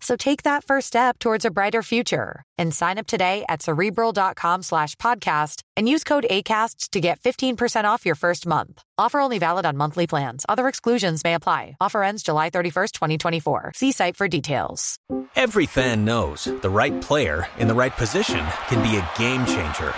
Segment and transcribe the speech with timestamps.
[0.00, 4.62] So take that first step towards a brighter future and sign up today at cerebral.com
[4.62, 8.82] slash podcast and use code ACAST to get 15% off your first month.
[8.98, 10.44] Offer only valid on monthly plans.
[10.48, 11.76] Other exclusions may apply.
[11.80, 13.72] Offer ends July 31st, 2024.
[13.74, 14.98] See site for details.
[15.36, 19.92] Every fan knows the right player in the right position can be a game changer.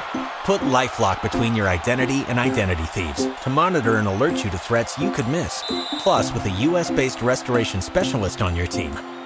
[0.45, 4.98] Put LifeLock between your identity and identity thieves to monitor and alert you to threats
[4.98, 5.65] you could miss.
[5.98, 8.93] Plus, with a U.S.-based restoration specialist on your team,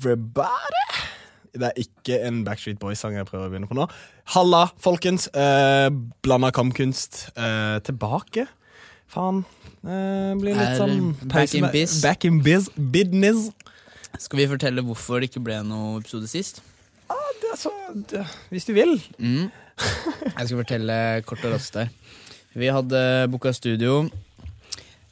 [0.00, 0.86] Everybody!
[1.52, 3.84] Det er ikke en Backstreet Boys-sang jeg prøver å begynne på nå.
[4.34, 5.26] Halla, folkens.
[5.36, 5.88] Eh,
[6.24, 8.46] Blanda kampkunst eh, tilbake.
[9.10, 9.42] Faen.
[9.84, 11.98] Eh, blir litt Er sånn back in biz.
[12.04, 12.70] Back in biz.
[12.76, 13.50] Business.
[14.16, 16.62] Skal vi fortelle hvorfor det ikke ble noe episode sist?
[17.10, 17.72] Ah, det så,
[18.12, 18.96] det, hvis du vil.
[19.18, 19.48] Mm.
[19.80, 21.90] Jeg skal fortelle kort og raskt her.
[22.54, 23.00] Vi hadde
[23.32, 24.04] booka studio.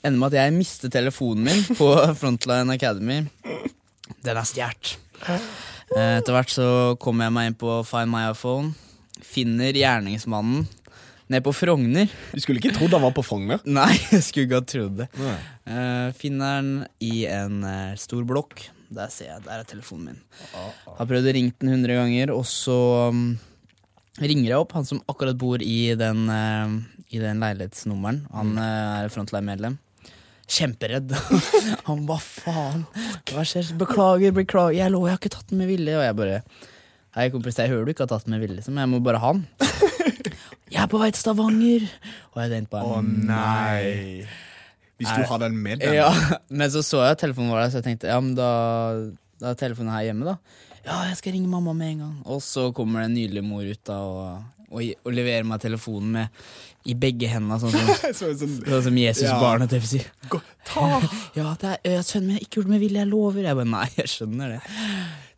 [0.05, 3.25] Ender med at jeg mistet telefonen min på Frontline Academy.
[4.25, 4.95] Den er stjålet.
[5.29, 6.69] Eh, Etter hvert så
[7.03, 8.75] kommer jeg meg inn på Find my iPhone.
[9.25, 10.67] Finner gjerningsmannen
[11.29, 12.07] ned på Frogner.
[12.33, 13.61] Du skulle ikke trodd han var på Frogner.
[13.79, 15.09] Nei, jeg skulle ikke ha trodd det.
[15.19, 16.71] Eh, finner den
[17.05, 18.69] i en eh, stor blokk.
[18.89, 20.23] Der ser jeg, der er telefonen min.
[20.55, 22.79] Har prøvd å ringe den 100 ganger, og så
[23.13, 23.35] um,
[24.17, 26.73] ringer jeg opp han som akkurat bor i den, uh,
[27.13, 28.23] i den leilighetsnummeren.
[28.33, 29.77] Han uh, er frontline-medlem.
[30.49, 31.13] Kjemperedd.
[31.91, 32.87] han hva faen?
[33.29, 33.75] Hva skjer?
[33.77, 34.79] Beklager, beklager.
[34.81, 35.99] Jeg lå, jeg har ikke tatt den med vilje.
[35.99, 36.43] Og jeg bare
[37.17, 39.21] Hei, kompis, jeg hører du ikke har tatt den med vilje, men jeg må bare
[39.21, 39.47] ha den.
[40.73, 41.89] jeg er på vei til Stavanger!
[42.31, 44.29] Og jeg tenkte bare Å nei.
[44.99, 45.95] Hvis du har den med deg.
[45.95, 46.09] ja,
[46.59, 48.49] men så så jeg telefonen var der, så jeg tenkte ja, men da,
[49.39, 50.39] da er telefonen her hjemme, da.
[50.89, 52.15] Ja, jeg skal ringe mamma med en gang.
[52.27, 56.11] Og så kommer det en nydelig mor ut da og, og, og leverer meg telefonen
[56.17, 56.43] med
[56.89, 59.81] i begge hendene, sånn som, Så, sånn, sånn som Jesus Ja.
[59.85, 60.01] si.
[61.39, 63.43] Ja, det er, ja, sønnen min har ikke gjort det med vilje, jeg lover.
[63.45, 64.61] Jeg bare nei, jeg skjønner det.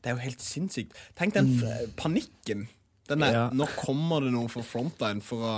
[0.01, 1.01] Det er jo helt sinnssykt.
[1.19, 2.69] Tenk den f- panikken.
[3.11, 3.45] Den er, Ja.
[3.53, 5.55] Nå kommer det noen fra Frontline for å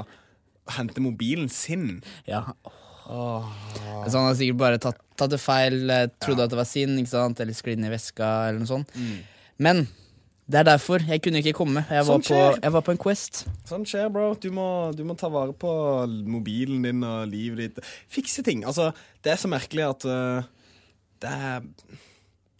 [0.78, 2.00] hente mobilen sin.
[2.26, 2.44] Ja.
[3.06, 6.94] Så han har sikkert bare tatt, tatt det feil, trodde trodde at det var sin,
[7.00, 7.42] ikke sant?
[7.42, 8.94] eller sklidd ned i veska, eller noe sånt.
[9.62, 9.86] Men
[10.52, 11.02] det er derfor.
[11.06, 11.84] Jeg kunne ikke komme.
[11.88, 13.42] Jeg var, Sånn på, jeg var på en Quest.
[13.68, 14.32] Sånn skjer, bro.
[14.42, 15.72] Du må, du må ta vare på
[16.28, 17.92] mobilen din og livet ditt.
[18.12, 18.64] Fikse ting.
[18.68, 18.90] Altså,
[19.24, 20.48] det er så merkelig at uh,
[21.22, 21.68] det er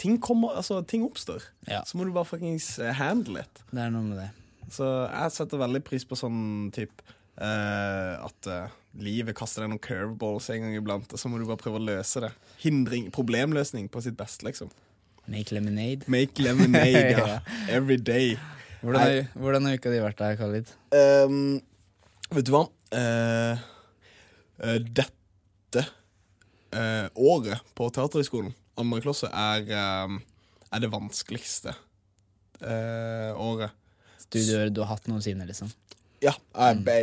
[0.02, 1.44] Ting kommer Altså, ting oppstår.
[1.68, 1.84] Ja.
[1.86, 3.60] Så må du bare fuckings eh, handle it.
[3.70, 4.30] Det er noe med det.
[4.72, 7.04] Så jeg setter veldig pris på sånn type
[7.38, 11.46] uh, at eh, livet kaster deg noen curveballs en gang iblant, og så må du
[11.48, 12.32] bare prøve å løse det.
[12.62, 14.72] Hindring, Problemløsning på sitt beste, liksom.
[15.30, 16.08] Make lemonade.
[16.12, 17.26] Make lemonade, ja.
[17.34, 17.38] Ja.
[17.70, 18.36] Every day.
[18.82, 20.72] Hvordan har, hvordan har uka di vært der, Khalid?
[20.90, 21.60] Um,
[22.34, 22.64] vet du hva?
[22.92, 23.62] Uh,
[24.64, 25.84] uh, dette
[26.74, 28.50] uh, året på Teaterhøgskolen,
[28.82, 29.70] andre klasse, er,
[30.04, 30.18] um,
[30.72, 31.76] er det vanskeligste
[32.62, 33.72] året.
[34.22, 35.72] Studieåret du har hatt noensinne, liksom.
[36.22, 36.32] Ja,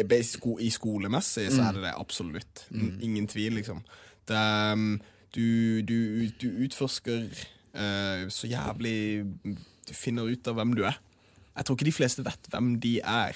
[0.07, 2.65] be, sko, i skolemessig så er det det absolutt.
[2.71, 3.81] N- Ingen tvil, liksom.
[4.29, 4.37] Det,
[4.73, 5.01] um,
[5.35, 7.25] du, du, du utforsker
[7.75, 9.25] uh, så jævlig
[9.89, 10.97] Du finner ut av hvem du er.
[11.57, 13.35] Jeg tror ikke de fleste vet hvem de er.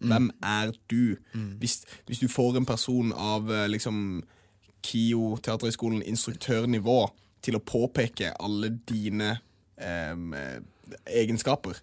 [0.00, 1.16] Hvem er du?
[1.60, 4.22] Hvis, hvis du får en person av eh, liksom
[4.82, 7.10] KIO, Teaterhøgskolen, instruktørnivå
[7.44, 9.34] til å påpeke alle dine
[9.76, 10.16] eh,
[11.06, 11.76] egenskaper,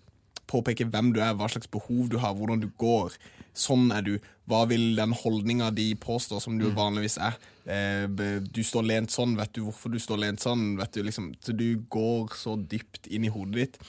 [0.50, 3.14] påpeke hvem du er, hva slags behov du har, hvordan du går.
[3.58, 4.12] Sånn er du.
[4.48, 7.36] Hva vil den holdninga di påstår, som du vanligvis er?
[7.68, 10.78] Eh, du står lent sånn, vet du hvorfor du står lent sånn?
[10.80, 13.80] Vet du, liksom, så du går så dypt inn i hodet ditt.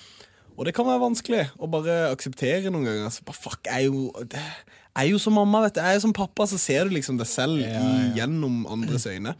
[0.58, 3.04] Og det kan være vanskelig å bare akseptere noen ganger.
[3.06, 5.80] Altså, bare, fuck, jeg er jo, jeg er jo som mamma, vet du.
[5.84, 9.36] Jeg er jo som pappa, så ser du liksom det selv i- gjennom andres øyne.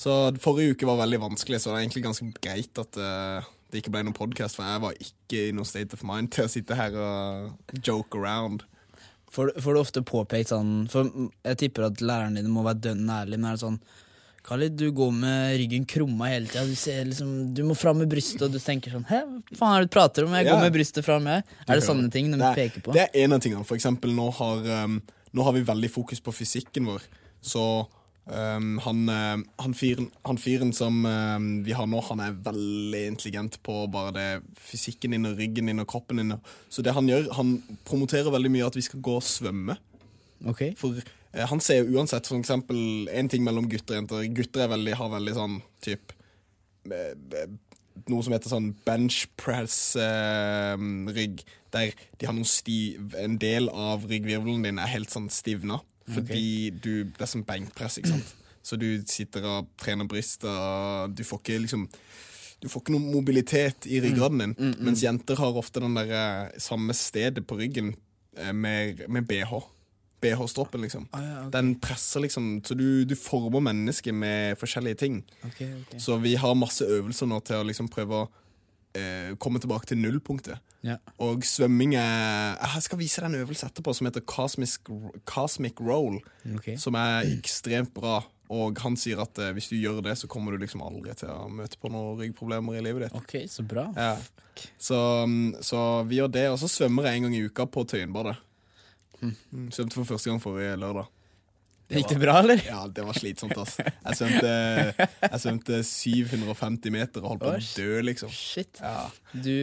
[0.00, 3.82] Så forrige uke var veldig vanskelig, så det er egentlig ganske greit at uh, det
[3.84, 6.50] ikke ble noen podkast, for jeg var ikke i noe state of mind til å
[6.50, 8.64] sitte her og joke around.
[9.30, 11.06] Får, får du ofte påpekt sånn For
[11.46, 13.80] jeg tipper at læreren din må være dønn ærlig, men er det sånn
[14.42, 16.62] Khalid, du går med ryggen krumma hele tida.
[16.64, 16.72] Du,
[17.10, 19.18] liksom, du må fram med brystet, og du tenker sånn Hæ,
[19.52, 20.32] hva faen er det du prater om?
[20.32, 20.54] Jeg Ja.
[20.54, 21.44] går med brystet fram, jeg.
[21.68, 22.94] Er det sånne ting de det er, peker på?
[22.96, 23.66] Det er en av tingene.
[23.68, 24.96] For eksempel, nå har, um,
[25.36, 27.04] nå har vi veldig fokus på fysikken vår.
[27.44, 27.66] Så
[28.26, 33.04] um, han, um, han, fyren, han fyren som um, vi har nå, han er veldig
[33.08, 34.28] intelligent på bare det
[34.60, 36.36] fysikken din og ryggen din og kroppen din.
[36.68, 37.56] Så det han gjør, han
[37.88, 39.78] promoterer veldig mye at vi skal gå og svømme.
[40.46, 40.74] Okay.
[40.78, 44.30] For uh, han ser jo uansett for eksempel en ting mellom gutter og jenter.
[44.36, 46.14] Gutter er veldig, har veldig sånn typ
[46.90, 47.50] eh, eh,
[48.08, 51.42] Noe som heter sånn bench press-rygg.
[51.74, 55.82] der de har noen stiv En del av ryggvirvelen din er helt sånn stivna.
[56.08, 58.34] Fordi du Det er som benkpress, ikke sant.
[58.62, 61.88] Så du sitter og trener brystet, du får ikke liksom
[62.60, 64.74] du får ikke noe mobilitet i ryggraden din.
[64.84, 67.94] Mens jenter har ofte den der eh, samme stedet på ryggen
[68.36, 69.54] eh, med, med BH.
[70.20, 71.06] BH-stroppen, liksom.
[71.54, 75.22] Den presser liksom Så du, du former mennesket med forskjellige ting.
[75.48, 75.98] Okay, okay.
[75.98, 78.28] Så vi har masse øvelser nå til å liksom prøve å
[78.96, 80.58] eh, komme tilbake til nullpunktet.
[80.86, 80.96] Ja.
[81.20, 84.78] Og svømming er Jeg skal vise deg en øvelse etterpå som heter Cosmic,
[85.28, 86.20] Cosmic Roll.
[86.54, 86.78] okay.
[86.80, 88.22] Som er ekstremt bra.
[88.50, 91.30] Og han sier at eh, hvis du gjør det, så kommer du liksom aldri til
[91.30, 93.18] å møte på noen ryggproblemer i livet ditt.
[93.20, 93.86] Ok, så bra.
[93.94, 94.16] Ja.
[94.74, 94.98] Så,
[95.30, 98.34] mm, så vi gjør det, og så svømmer jeg en gang i uka på Tøyenbadet.
[99.20, 101.06] Mm, Svømte for første gang forrige lørdag.
[101.90, 102.60] Gikk det bra, eller?
[102.62, 103.72] Ja, det var slitsomt, ass.
[103.82, 104.50] Jeg svømte,
[105.24, 108.30] jeg svømte 750 meter og holdt på å dø, liksom.
[108.34, 108.78] Shit.
[108.78, 109.08] Ja.
[109.32, 109.56] Du,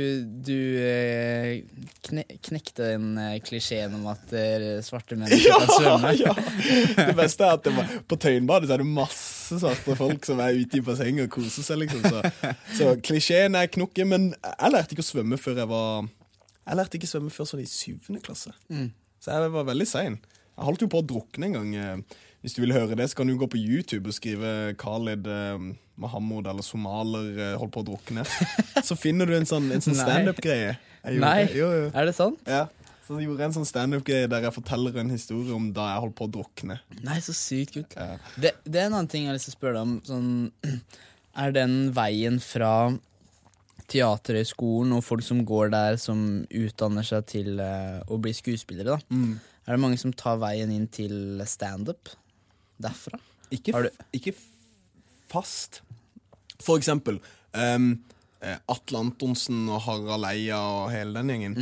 [0.44, 1.64] du eh,
[2.08, 6.14] kne, knekte den eh, klisjeen om at eh, svarte menn ikke kan svømme.
[6.20, 6.36] ja.
[7.00, 10.44] Det beste er at det var, på Tøyenbadet så er det masse svarte folk som
[10.44, 12.04] er ute i bassenget og koser seg, liksom.
[12.12, 16.10] Så, så klisjeen er knokke, men jeg lærte ikke å svømme før jeg var
[16.68, 18.52] Jeg lærte ikke å svømme før sånn i syvende klasse.
[19.24, 20.20] Så jeg var veldig sein.
[20.58, 21.76] Jeg holdt jo på å drukne en gang.
[21.76, 22.24] eh.
[22.42, 25.68] Hvis du vil høre det, så kan du gå på YouTube og skrive Khalid eh,
[25.98, 28.26] Mahamud eller somaler eh, holdt på å drukne.
[28.86, 30.78] Så finner du en sånn, en sånn standup-greie.
[31.18, 31.40] Nei.
[31.56, 31.88] Jo, jo.
[31.94, 32.42] er det sant?
[32.48, 32.68] Ja.
[33.08, 36.16] Så jeg gjorde en sånn standup-greie der jeg forteller en historie om da jeg holdt
[36.18, 36.80] på å drukne.
[37.08, 37.94] Nei, så sykt kult.
[37.96, 38.18] Ja.
[38.36, 39.94] Det, det er en annen ting jeg har lyst til å spørre deg om.
[40.08, 40.82] Sånn,
[41.44, 42.72] er den veien fra
[43.88, 46.20] Teaterhøgskolen og folk som går der, som
[46.52, 49.16] utdanner seg til eh, å bli skuespillere, da.
[49.16, 49.38] Mm.
[49.68, 52.14] Er det mange som tar veien inn til standup
[52.82, 53.20] derfra?
[53.52, 54.34] Ikke, ikke
[55.32, 55.82] fast.
[56.64, 57.20] For eksempel
[57.52, 61.58] eh, Atle Antonsen og Harald Eia og hele den gjengen.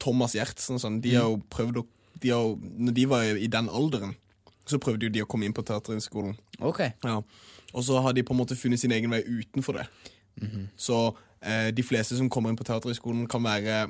[0.00, 1.00] Thomas Gjertsen sånn.
[1.04, 1.86] De har jo prøvd å
[2.20, 4.10] de har, Når de var i den alderen,
[4.68, 6.34] så prøvde jo de å komme inn på Teaterhøgskolen.
[6.60, 6.82] Ok.
[7.04, 7.22] Ja.
[7.72, 9.86] Og så har de på en måte funnet sin egen vei utenfor det.
[10.76, 10.98] Så
[11.40, 13.86] eh, de fleste som kommer inn på Teaterhøgskolen, kan være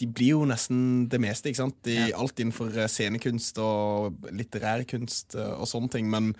[0.00, 1.76] De blir jo nesten det meste, ikke sant?
[1.86, 6.08] De, Alt innenfor eh, scenekunst og litterær kunst eh, og sånne ting.
[6.10, 6.32] Men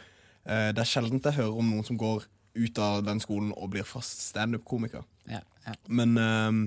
[0.42, 2.26] eh, det er sjelden jeg hører om noen som går
[2.58, 5.04] ut av den skolen og blir fast standup-komiker.
[5.30, 5.74] Ja, ja.
[5.86, 6.62] Men ehm,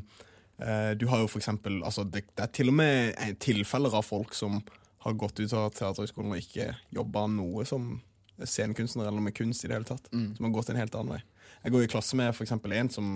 [0.62, 3.98] eh, du har jo for eksempel altså det, det er til og med eh, tilfeller
[4.00, 4.62] av folk som
[5.02, 7.96] har gått ut av Teaterhøgskolen og ikke jobba noe som
[8.42, 10.08] scenekunstner eller med kunst i det hele tatt.
[10.38, 11.22] Som har gått en helt annen vei.
[11.66, 13.10] Jeg går i klasse med for eksempel en som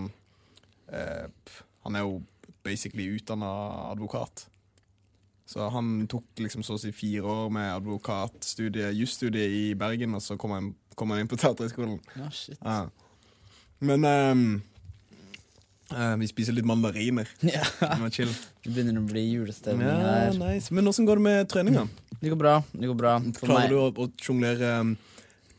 [0.91, 1.29] eh,
[1.85, 2.19] Han er jo
[2.65, 3.49] basically utdanna
[3.93, 4.47] advokat.
[5.45, 10.23] Så han tok liksom så å si fire år med advokatstudie, jusstudie i Bergen, og
[10.25, 11.99] så kom han, kom han inn på Teaterhøgskolen.
[12.17, 12.57] Ja, shit.
[12.65, 12.87] Ja.
[13.85, 14.41] Men um,
[15.93, 17.29] uh, vi spiser litt mandariner.
[17.45, 17.61] Ja.
[17.83, 18.33] Det var chill.
[18.65, 20.33] Det begynner å bli julestemning Ja, her.
[20.41, 20.73] nice.
[20.73, 21.85] Men åssen går det med treninga?
[22.17, 22.55] Det går bra.
[22.73, 24.95] det går bra For Klarer meg- du å, å sjonglere um,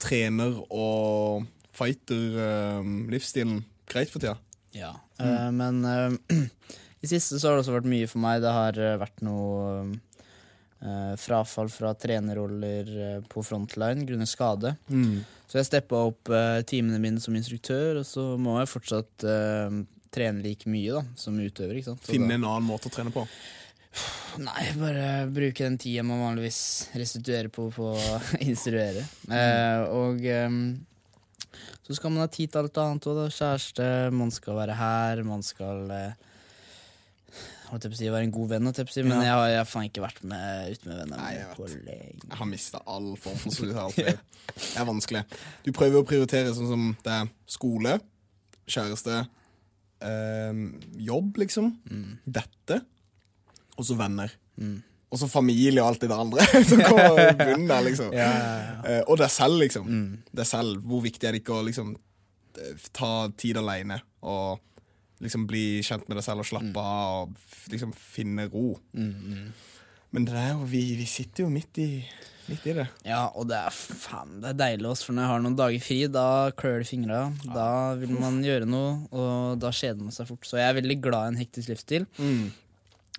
[0.03, 1.47] trener- og
[1.77, 4.35] fighter-livsstilen greit for tida?
[4.77, 6.17] Ja, eh, men eh,
[7.07, 8.43] i siste så har det også vært mye for meg.
[8.45, 14.75] Det har eh, vært noe uh, frafall fra trenerroller eh, på frontline grunnet skade.
[15.47, 19.85] Så jeg steppa opp uh, timene mine som instruktør, og så må jeg fortsatt uh,
[20.13, 21.79] trene like mye da, som utøver.
[21.79, 22.09] ikke sant?
[22.09, 23.27] Finne en annen måte å trene på?
[24.43, 28.21] nei, bare bruke den tida man vanligvis restituerer på på å
[28.51, 29.07] instruere.
[29.33, 30.59] Eh, og eh,
[31.87, 33.23] så skal man ha tid til alt annet òg.
[33.33, 36.35] Kjæreste, man skal være her, man skal eh,
[37.71, 39.23] holdt jeg på å si, være en god venn, holdt jeg på å si, men
[39.25, 41.67] jeg har, jeg har faen ikke vært med, ute med vennene Nei, mine jeg på
[41.67, 41.85] vet.
[41.89, 42.25] lenge.
[42.27, 44.21] Jeg har mista all form for solidaritet.
[44.57, 45.23] Det er vanskelig.
[45.67, 47.97] Du prøver å prioritere sånn som det er skole,
[48.71, 49.17] kjæreste,
[50.07, 50.61] eh,
[51.09, 51.73] jobb, liksom.
[52.25, 52.79] Dette.
[53.77, 54.31] Og så venner.
[55.07, 58.15] Og så familie og alt det der andre som kommer i bunnen der, liksom.
[58.15, 59.91] Eh, og deg selv, liksom.
[60.31, 60.79] Deg selv.
[60.87, 61.93] Hvor viktig er det ikke å liksom
[62.63, 64.63] eh, ta tid aleine og
[65.23, 68.75] liksom bli kjent med deg selv og slappe av og liksom finne ro.
[70.15, 71.89] Men det er jo, vi, vi sitter jo midt i,
[72.47, 72.87] midt i det.
[73.05, 75.83] Ja, og det er faen, det er deilig også, for når jeg har noen dager
[75.85, 77.25] fri, da klør det i fingra.
[77.45, 77.71] Da
[78.01, 80.47] vil man gjøre noe, og da kjeder man seg fort.
[80.49, 82.07] Så jeg er veldig glad i en hektisk livsstil.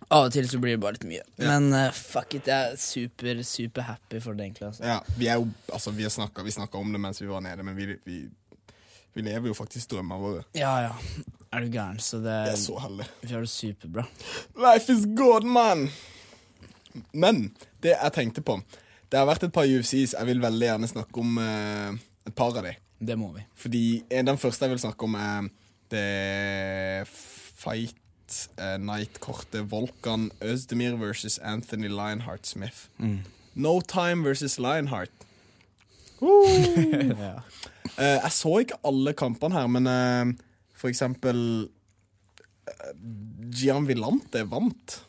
[0.08, 1.24] Av og til så blir det bare litt mye.
[1.42, 4.68] Men uh, fuck it, jeg er super, super happy for det, egentlig.
[4.70, 4.86] Altså.
[4.86, 7.96] Ja, vi er jo, altså vi snakka om det mens vi var nede, men vi,
[8.06, 8.20] vi,
[9.18, 10.46] vi lever jo faktisk drømmene våre.
[10.58, 11.34] Ja, ja.
[11.54, 12.00] Er du gæren?
[12.00, 13.08] Så det Vi er så heldig.
[13.22, 14.04] Vi har det superbra.
[14.56, 15.88] Life is good, man!
[17.14, 17.52] Men
[17.84, 18.58] det jeg tenkte på
[19.12, 20.16] Det har vært et par UFCs.
[20.18, 21.94] Jeg vil veldig gjerne snakke om uh,
[22.28, 22.74] et par av de.
[23.00, 23.46] Det må vi.
[23.56, 25.48] Fordi den første jeg vil snakke om, er
[25.94, 32.90] det Fight eh, Night-kortet Volkan Özdemir versus Anthony Lionheart Smith.
[33.54, 35.14] No Time versus Lionheart.
[37.18, 37.38] Ja.
[37.98, 39.88] Eh, jeg så ikke alle kampene her, men
[40.78, 41.40] for eksempel
[42.70, 42.94] eh,
[43.58, 45.02] Gian Villante vant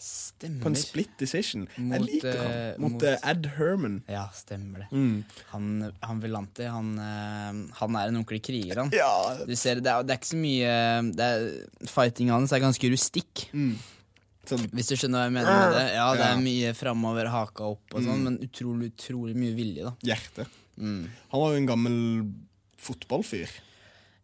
[0.00, 0.62] Stemmer.
[0.64, 1.66] på en split decision.
[1.76, 2.80] jeg liker eh, han.
[2.80, 3.98] Mot, mot- eh, Ed Herman.
[4.08, 4.88] Ja, stemmer det.
[4.96, 5.18] Mm.
[5.52, 5.66] Han,
[6.00, 8.92] han Villante, han, eh, han er en ordentlig kriger, han.
[8.96, 9.10] Ja,
[9.44, 10.72] Du ser, det er, det er ikke så mye
[11.28, 11.46] er,
[11.92, 13.44] Fighting hans er ganske rustikk.
[14.48, 15.86] sånn, Hvis du skjønner hva jeg mener med det.
[15.98, 19.92] Ja, det er mye framover, haka opp og sånn, men utrolig, utrolig mye vilje, da.
[20.14, 20.48] hjerte.
[20.80, 21.02] Mm.
[21.34, 21.98] Han var jo en gammel
[22.80, 23.52] fotballfyr.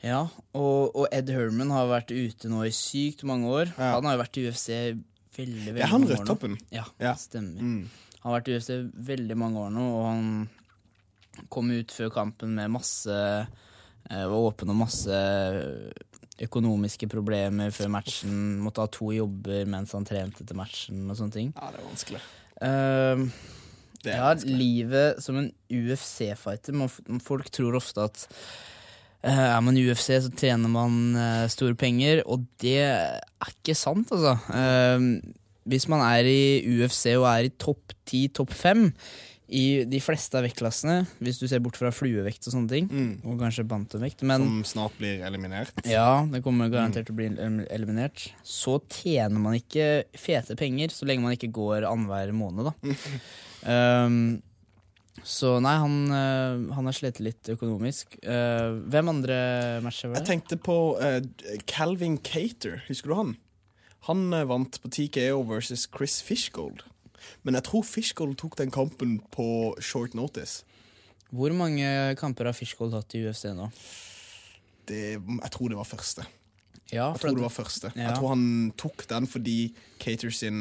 [0.07, 0.23] Ja,
[0.55, 3.71] og, og Ed Herman har vært ute nå i sykt mange år.
[3.75, 3.95] Ja.
[3.97, 4.69] Han har jo vært i UFC
[5.37, 5.93] veldig, veldig mange år nå.
[5.93, 6.59] Han rødtoppen?
[6.73, 7.15] Ja, Ja.
[7.19, 7.61] stemmer.
[7.61, 7.89] Mm.
[8.23, 8.71] Han har vært i UFC
[9.13, 14.71] veldig mange år nå, og han kom ut før kampen med masse eh, Var åpen
[14.73, 15.19] om masse
[16.43, 18.41] økonomiske problemer før matchen.
[18.65, 21.53] Måtte ha to jobber mens han trente til matchen og sånne ting.
[21.57, 22.23] Ja, det er vanskelig.
[22.57, 23.53] Uh,
[24.05, 24.57] Det er ja, vanskelig.
[24.61, 26.77] livet som en UFC-fighter
[27.25, 28.27] Folk tror ofte at
[29.25, 34.11] er man i UFC, så tjener man eh, store penger, og det er ikke sant,
[34.15, 34.37] altså.
[34.55, 35.09] Ehm,
[35.67, 38.91] hvis man er i UFC og er i topp ti, topp fem
[39.47, 42.87] i de fleste av vektklassene, hvis du ser bort fra fluevekt og sånne ting,
[43.27, 45.75] og kanskje bantamvekt, men Som snart blir eliminert.
[45.87, 47.29] ja, det kommer garantert til å bli
[47.71, 48.29] eliminert.
[48.43, 54.07] Så tjener man ikke fete penger så lenge man ikke går annenhver måned, da.
[54.07, 54.43] um,
[55.25, 58.19] så nei, han, uh, han har slitt litt økonomisk.
[58.21, 59.39] Uh, hvem andre
[59.85, 60.23] matcher var det?
[60.25, 61.21] Jeg tenkte på uh,
[61.71, 63.35] Calvin Cater, husker du han?
[64.07, 66.85] Han eh, vant på TKO versus Chris Fishgold.
[67.43, 70.63] Men jeg tror Fishgold tok den kampen på short notice.
[71.35, 73.67] Hvor mange kamper har Fishgold hatt i UFC nå?
[74.87, 76.27] Det, jeg tror det var første.
[76.93, 77.91] Ja, Jeg tror det var første.
[77.97, 78.13] Ja.
[78.13, 78.47] Jeg tror han
[78.79, 79.59] tok den fordi
[79.99, 80.61] Cater sin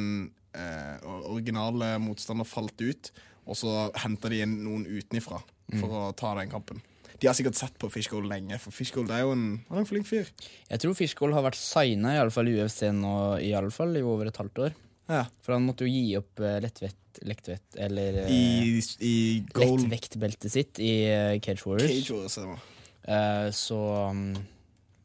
[0.58, 0.98] eh,
[1.30, 3.12] originale motstander falt ut,
[3.46, 5.42] og så henter de inn noen utenifra
[5.80, 5.96] for Mm.
[5.98, 6.82] å ta den kampen.
[7.20, 9.88] De har sikkert sett på Fishgold lenge, for Fishgold er jo en, han er en
[9.88, 10.28] flink fyr.
[10.70, 13.96] Jeg tror Fishgold har vært signa i, alle fall i UFC nå i, alle fall,
[13.98, 14.74] i over et halvt år.
[15.08, 15.24] Ja.
[15.46, 19.14] For han måtte jo gi opp uh, lettvett, lettvett Eller eh, I, i
[19.56, 21.92] lettvektbeltet sitt i eh, Cage Warriors.
[21.92, 22.36] Cage Warriors.
[22.36, 23.14] det.
[23.14, 23.78] Eh, så
[24.10, 24.36] um,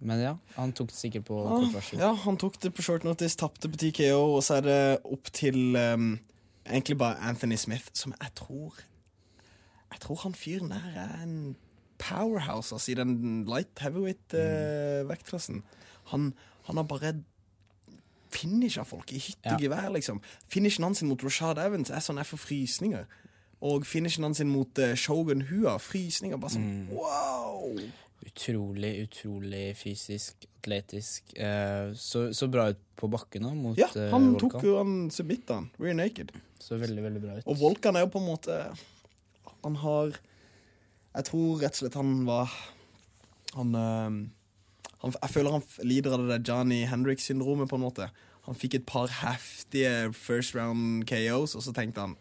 [0.01, 2.01] Men ja, han tok det sikkert på Ah, kort varsel.
[2.01, 5.29] Ja, han tok det på short notice, tapte på TKO, og så er det opp
[5.37, 6.15] til um,
[6.73, 8.75] egentlig bare Anthony Smith, som jeg tror
[9.93, 11.57] Jeg tror han fyren der er en
[11.99, 15.63] powerhouse altså, i den light heavyweight-vektklassen.
[16.07, 16.35] han,
[16.65, 17.15] han har bare
[18.31, 19.55] finisha folk i hytte Ja.
[19.55, 20.21] og gevær, liksom.
[20.49, 23.05] Finishen hans mot Rashad Evans er sånn jeg får frysninger.
[23.61, 26.39] Og finishen hans mot uh, Shogun Hua, frysninger.
[26.39, 26.89] Bare sånn Mm.
[26.95, 27.79] wow!
[28.27, 31.33] Utrolig, utrolig fysisk, atletisk.
[31.41, 34.43] Eh, så, så bra ut på bakken òg, mot Ja, eh, han Volkan.
[34.43, 35.71] tok jo han submitta han.
[35.81, 36.35] We're naked.
[36.61, 37.47] Så veldig, veldig bra ut.
[37.49, 38.57] Og Volkan er jo på en måte
[39.65, 40.11] Han har
[41.17, 42.53] Jeg tror rett og slett han var
[43.57, 48.11] Han, eh, han Jeg føler han lider av det der Johnny Hendrix-syndromet, på en måte.
[48.45, 52.19] Han fikk et par heftige first round KOs, og så tenkte han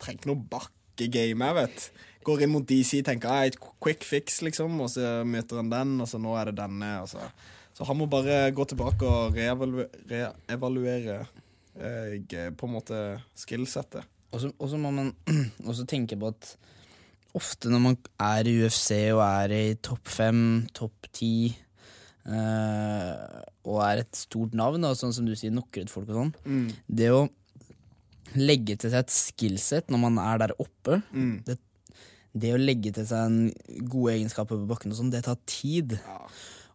[0.00, 1.90] Trenger ikke noe bakkegame, jeg, vet.
[2.26, 5.94] Går inn mot DC, tenker jeg, et quick fix, liksom, og så møter han den,
[6.04, 6.90] og så nå er det denne.
[7.08, 7.22] Så.
[7.76, 11.20] så han må bare gå tilbake og reevaluere,
[11.80, 12.98] re eh, på en måte
[13.38, 14.04] skillsettet.
[14.30, 15.14] Og så må man
[15.70, 16.52] også tenke på at
[17.36, 20.44] ofte når man er i UFC og er i topp fem,
[20.76, 21.32] topp ti
[22.26, 26.18] eh, og er et stort navn, da, sånn som du sier, knocker ut folk og
[26.20, 26.32] sånn.
[26.44, 26.68] Mm.
[27.00, 27.24] Det å
[28.38, 31.42] legge til seg et skillset når man er der oppe Mm.
[31.46, 31.58] det,
[32.36, 35.96] det å legge til seg en gode egenskaper på bakken og sånn, det tar tid.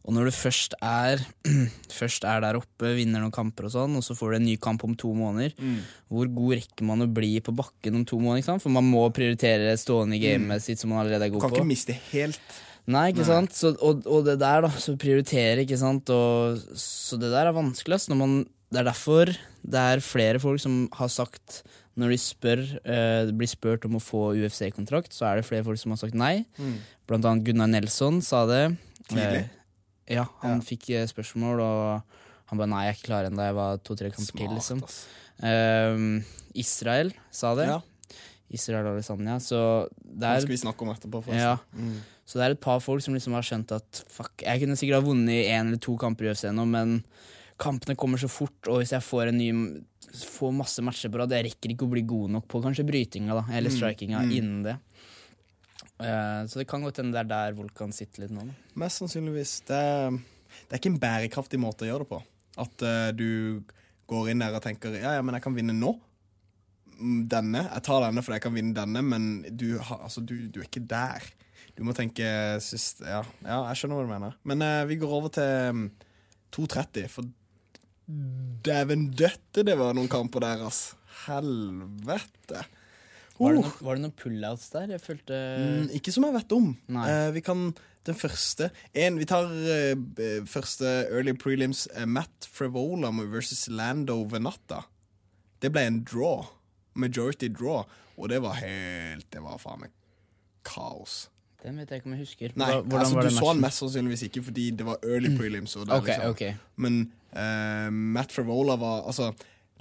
[0.05, 1.21] Og når du først er,
[1.99, 4.55] først er der oppe, vinner noen kamper og sånn, og så får du en ny
[4.61, 5.79] kamp om to måneder, Mm.
[6.11, 8.59] hvor god rekker man å bli på bakken om to måneder?
[8.61, 11.47] For man må prioritere stående i gamet sitt som man allerede er god Mm.
[11.47, 11.61] Kan på.
[11.63, 13.31] ikke miste helt Nei, ikke Nei.
[13.31, 13.49] sant?
[13.57, 16.05] Så, og, og det der, da, så prioritere, ikke sant?
[16.13, 18.05] Og, så det der er vanskelig, ass.
[18.11, 18.35] Når man,
[18.69, 19.31] det er derfor
[19.65, 21.63] det er flere folk som har sagt
[21.97, 25.79] Når de spør, eh, blir spurt om å få UFC-kontrakt, så er det flere folk
[25.79, 26.45] som har sagt nei.
[27.07, 28.77] Blant annet Gunnar Nelson sa det.
[29.07, 29.45] Tidlig.
[29.45, 30.63] Eh, ja, han Ja.
[30.65, 32.03] fikk eh, spørsmål, og
[32.51, 33.41] han ba nei, jeg er ikke klar ennå.
[33.47, 34.83] Jeg var to-tre kamper til, liksom.
[35.43, 36.23] Eh,
[36.55, 37.67] Israel sa det.
[37.67, 37.79] Ja,
[38.51, 39.39] Israel Alesanya.
[39.41, 41.23] Så det er skal vi snakke om etterpå.
[41.33, 41.57] ja.
[41.75, 42.01] Mm.
[42.25, 44.97] Så det er et par folk som liksom har skjønt at fuck, jeg kunne sikkert
[45.03, 47.03] ha vunnet i én eller to kamper i UFC nå, men
[47.61, 49.51] kampene kommer så fort, og hvis jeg får en ny
[50.15, 53.35] Får masse matcher på rad, jeg rekker ikke å bli god nok på kanskje brytinga
[53.35, 54.75] da, eller strikinga innen det.
[55.99, 58.45] Eh, så det kan godt hende det er der Volkan sitter litt nå.
[58.47, 58.55] Da.
[58.85, 59.57] Mest sannsynligvis.
[59.67, 62.21] Det er, det er ikke en bærekraftig måte å gjøre det på.
[62.63, 63.63] At uh, du
[64.07, 65.95] går inn der og tenker ja, ja, men jeg kan vinne nå.
[66.95, 67.65] Mm, Denne.
[67.67, 70.85] Jeg tar denne fordi jeg kan vinne denne, men du, altså, du, du er ikke
[70.87, 71.25] der.
[71.75, 72.27] Du må tenke
[72.63, 74.37] sist Ja, ja jeg skjønner hva du mener.
[74.47, 75.89] Men eh, vi går over til mm,
[76.55, 77.27] 2.30, for
[78.07, 80.93] dæven døtte, det var noen kamper der, ass.
[81.25, 82.65] Helvete.
[83.37, 83.71] Var det, Uh.
[83.83, 84.87] var det noen pullouts der?
[84.93, 86.77] Jeg følte Mm, ikke som jeg vet om.
[86.89, 87.73] Eh, vi kan
[88.05, 91.87] den første en, Vi tar eh, første early prelims.
[91.95, 94.83] eh, Matt Frevola versus Lando Venata.
[95.61, 96.45] Det ble en draw.
[96.95, 97.83] Majority draw.
[98.17, 99.89] Og det var helt Det var faen meg
[100.63, 101.27] kaos.
[101.63, 102.51] Den vet jeg ikke om jeg husker.
[102.55, 105.75] Nei, hvordan altså Du så den mest sannsynligvis ikke fordi det var early prelims.
[105.75, 106.53] Og det er liksom, okay.
[106.77, 109.31] Men eh, Matt Favola var Altså,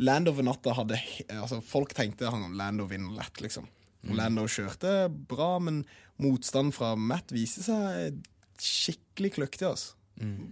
[0.02, 0.98] Land over natta hadde
[1.30, 3.68] altså, Folk tenkte han Lando vinner lett, liksom.
[4.04, 4.16] Mm.
[4.18, 5.84] Lando kjørte bra, men
[6.20, 8.18] motstand fra Matt viste seg
[8.60, 9.70] skikkelig kløktig.
[9.70, 9.94] Altså.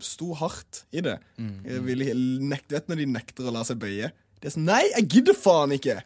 [0.02, 1.18] Sto hardt i det.
[1.37, 1.61] Mm.
[1.87, 2.14] ville
[2.48, 4.11] nekte, vet når de nekter å la seg bøye?
[4.40, 6.00] De er sånn Nei, jeg gidder faen ikke!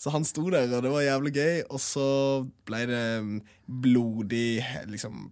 [0.00, 1.56] Så han sto der, og det var jævlig gøy.
[1.68, 2.06] Og så
[2.68, 3.34] ble det mm,
[3.84, 5.26] blodig liksom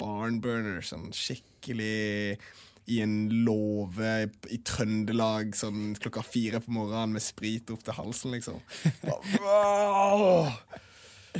[0.00, 2.38] barnburner, sånn skikkelig
[2.86, 8.36] i en låve i Trøndelag sånn klokka fire på morgenen med sprit opp til halsen,
[8.36, 8.60] liksom.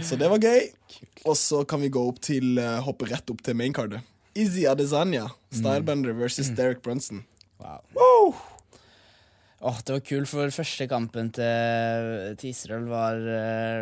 [0.03, 0.67] Så det var gøy.
[1.27, 4.03] Og så kan vi gå opp til uh, hoppe rett opp til maincardet.
[4.37, 7.23] Izzy Adesanya, Stylebender versus Derek Brunson.
[7.63, 7.81] Wow.
[7.97, 8.35] Wow!
[9.65, 13.17] Oh, det var kult, for første kampen til, til Israel var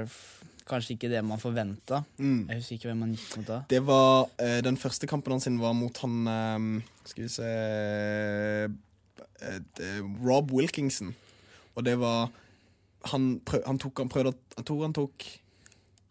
[0.07, 0.34] f-
[0.68, 2.03] kanskje ikke det man forventa.
[2.18, 2.46] Mm.
[2.48, 3.59] Jeg husker ikke hvem han gikk mot da.
[3.68, 7.50] Det var eh, Den første kampen hans var mot han eh, Skal vi se
[8.64, 11.14] eh, det- Rob Wilkinson.
[11.77, 12.31] Og det var
[13.11, 15.24] Han, prøv, han tok Han prøvde Jeg tror han tok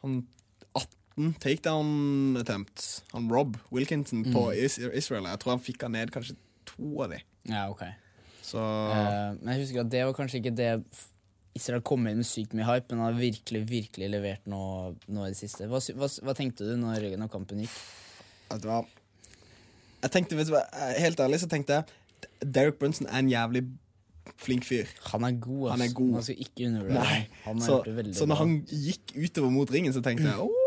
[0.03, 0.27] Han
[0.75, 3.03] 18 takedown attempts.
[3.13, 5.25] Han Rob Wilkinson på Is Israel.
[5.29, 6.35] Jeg tror han fikk han ned kanskje
[6.65, 7.19] to av de.
[7.49, 7.83] Ja, ok.
[8.43, 10.71] Så Eh, men jeg husker at det var kanskje ikke det
[11.55, 14.59] Israel kom inn med sykt mye hype, men har virkelig virkelig levert nå,
[15.13, 15.67] nå i det siste.
[15.69, 17.75] Hva, hva, hva tenkte du når, når kampen gikk?
[18.49, 18.79] vet du hva
[20.03, 20.63] Jeg tenkte, vet du hva
[20.99, 21.85] Helt ærlig så tenkte jeg
[22.53, 23.63] Derek Brunson er en jævlig
[24.39, 24.87] flink fyr.
[25.11, 25.77] Han er god, Altså.
[25.77, 26.11] Han er god.
[26.17, 27.21] Man skal ikke undervurdere.
[27.65, 28.43] Så, det så når bra.
[28.43, 30.59] han gikk utover mot ringen, så tenkte jeg Åh!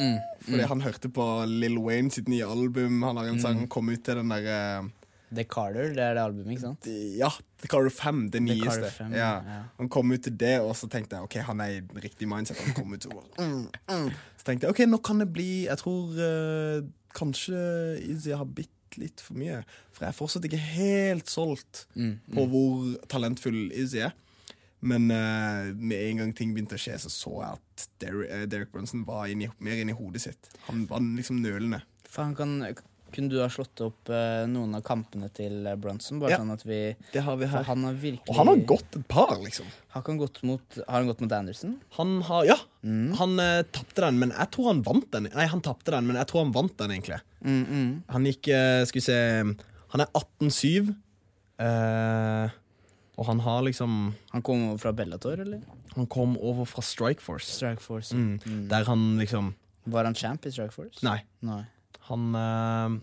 [0.00, 3.02] Mm, Fordi han hørte på Lil Wayne sitt nye album.
[3.04, 3.42] Han har en Mm.
[3.44, 4.90] sang kom ut til den derre
[5.32, 6.88] The Carter, det er det albumet, ikke sant?
[7.16, 7.30] Ja,
[7.62, 8.90] The Carter 5, det The nyeste.
[8.98, 9.30] 5, ja.
[9.46, 9.60] ja.
[9.78, 12.60] Han kom ut til det, og så tenkte jeg ok, han er i riktig mindset.
[12.66, 14.10] Han kom ut til mm, mm.
[14.36, 16.82] Så tenkte jeg ok, nå kan det bli Jeg tror uh,
[17.16, 17.62] kanskje
[18.12, 19.62] Izzy har bitt litt for mye.
[19.92, 24.12] For jeg er fortsatt ikke helt solgt Mm, på hvor talentfull Izzy er.
[24.82, 28.46] Men uh, med en gang ting begynte å skje, så så jeg at Derek, eh,
[28.50, 30.50] Derek Brunson var inni, mer inni hodet sitt.
[30.66, 31.84] Han var liksom nølende.
[32.08, 32.56] For han kan,
[33.12, 36.18] kunne du ha slått opp eh, noen av kampene til eh, Brunson?
[36.22, 36.38] Bare Ja.
[36.40, 37.62] sånn at vi Det har vi her.
[37.68, 39.66] han har virkelig Og han har gått et par, liksom.
[39.94, 41.80] Har han gått mot, har han gått mot Anderson?
[41.98, 43.12] Han har Ja, Mm.
[43.14, 45.28] han uh, tapte den, men jeg tror han vant den.
[45.34, 47.20] Nei, han tapte den, men jeg tror han vant den, egentlig.
[47.44, 48.02] Mm, mm.
[48.08, 49.16] Han gikk eh, Skal vi se
[49.92, 50.96] Han er 18-7.
[51.60, 52.50] eh,
[53.18, 55.60] og han har liksom Han kom over fra Bellator, eller?
[55.96, 57.50] Han kom over fra Strikeforce.
[57.58, 58.14] Strikeforce.
[58.16, 58.38] Mm.
[58.46, 58.68] Mm.
[58.70, 61.02] Der han liksom Var han champ i Strikeforce?
[61.04, 61.18] Nei.
[61.42, 61.64] Nei.
[62.12, 63.00] Han eh,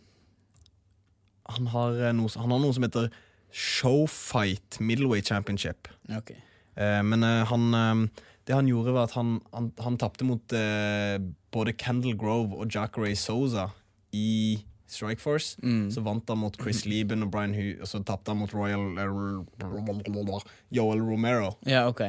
[1.56, 3.10] Han har eh, noe, han har noe som heter
[3.50, 5.90] Showfight Middleweight Championship.
[6.06, 6.38] Okay.
[6.78, 8.10] Eh, men han
[8.46, 11.18] Det han gjorde, var at han, han, han tapte mot eh,
[11.54, 13.68] både Kendal Grove og Jackeray Sosa
[14.14, 15.60] i Strikeforce.
[15.94, 18.98] Så vant han mot Chris Lieben og Brian Hugh, og så tapte han mot Royal
[18.98, 21.52] uh, Joel Romero.
[21.70, 22.08] Ja, ok.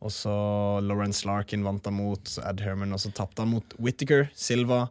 [0.00, 0.32] Og så
[0.86, 4.86] Lawrence Larkin vant han mot Ed Herman, og så tapte han mot Whittaker, Silva,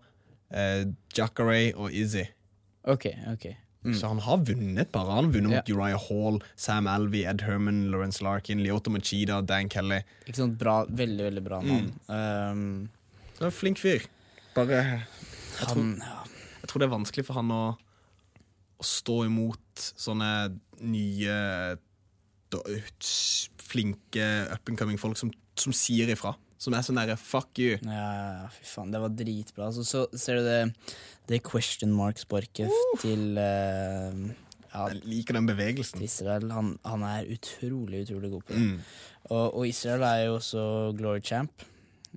[0.51, 0.85] eh,
[1.17, 2.25] Jacare og Izzy.
[2.89, 3.49] Ok, ok.
[3.95, 5.07] Så han har vunnet et par.
[5.07, 5.75] Han har vunnet mot Ja.
[5.75, 10.01] Uriah Hall, Sam Alvey, Ed Herman, Lawrence Larkin, Leoto Machida, Dan Kelly.
[10.27, 11.87] Ikke sant, bra, veldig, veldig bra mann.
[12.09, 12.11] Mm.
[12.11, 12.89] Um,
[13.37, 14.03] Så er en flink fyr.
[14.55, 14.81] Bare
[15.63, 16.25] han, ja.
[16.59, 17.61] Jeg tror det er vanskelig for han å,
[18.79, 20.29] å stå imot sånne
[20.81, 21.37] nye
[22.51, 22.59] da,
[23.63, 26.35] flinke up and coming folk som, som sier ifra.
[26.59, 27.77] Som er sånn derre fuck you.
[27.87, 29.69] Ja, fy faen, det var dritbra.
[29.69, 30.57] Altså, så ser du det,
[31.31, 34.11] det question mark-sparket til uh,
[34.73, 36.03] ja, Jeg liker den bevegelsen.
[36.03, 36.49] Israel.
[36.51, 38.65] Han, han er utrolig, utrolig god på det.
[38.65, 38.83] Mm.
[39.29, 40.65] Og, og Israel er jo også
[40.99, 41.63] glory champ.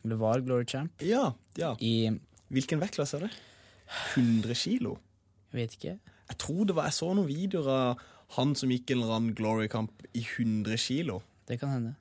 [0.03, 1.29] Eller var glory champ Ja,
[1.61, 1.75] ja.
[1.85, 2.11] i
[2.53, 3.33] Hvilken vektklasse er det?
[4.17, 4.97] 100 kilo?
[5.53, 5.95] Jeg vet ikke.
[6.33, 8.03] Jeg tror det var, jeg så noen videoer av
[8.37, 11.21] han som gikk en eller annen glory-kamp i 100 kilo.
[11.49, 11.95] Det kan hende.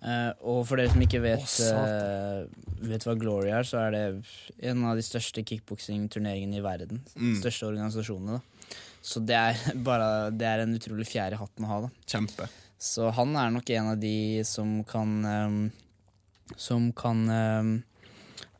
[0.00, 2.46] Eh, og for dere som ikke vet, uh,
[2.88, 4.04] vet hva Glory er, så er det
[4.70, 7.02] en av de største kickboksingturneringene i verden.
[7.16, 7.36] Mm.
[7.42, 8.38] Største organisasjonene.
[8.38, 8.78] da.
[9.02, 11.82] Så det er, bare, det er en utrolig fjær i hatten å ha.
[11.84, 11.92] da.
[12.08, 12.48] Kjempe.
[12.80, 15.56] Så han er nok en av de som kan um,
[16.56, 17.74] Som kan um,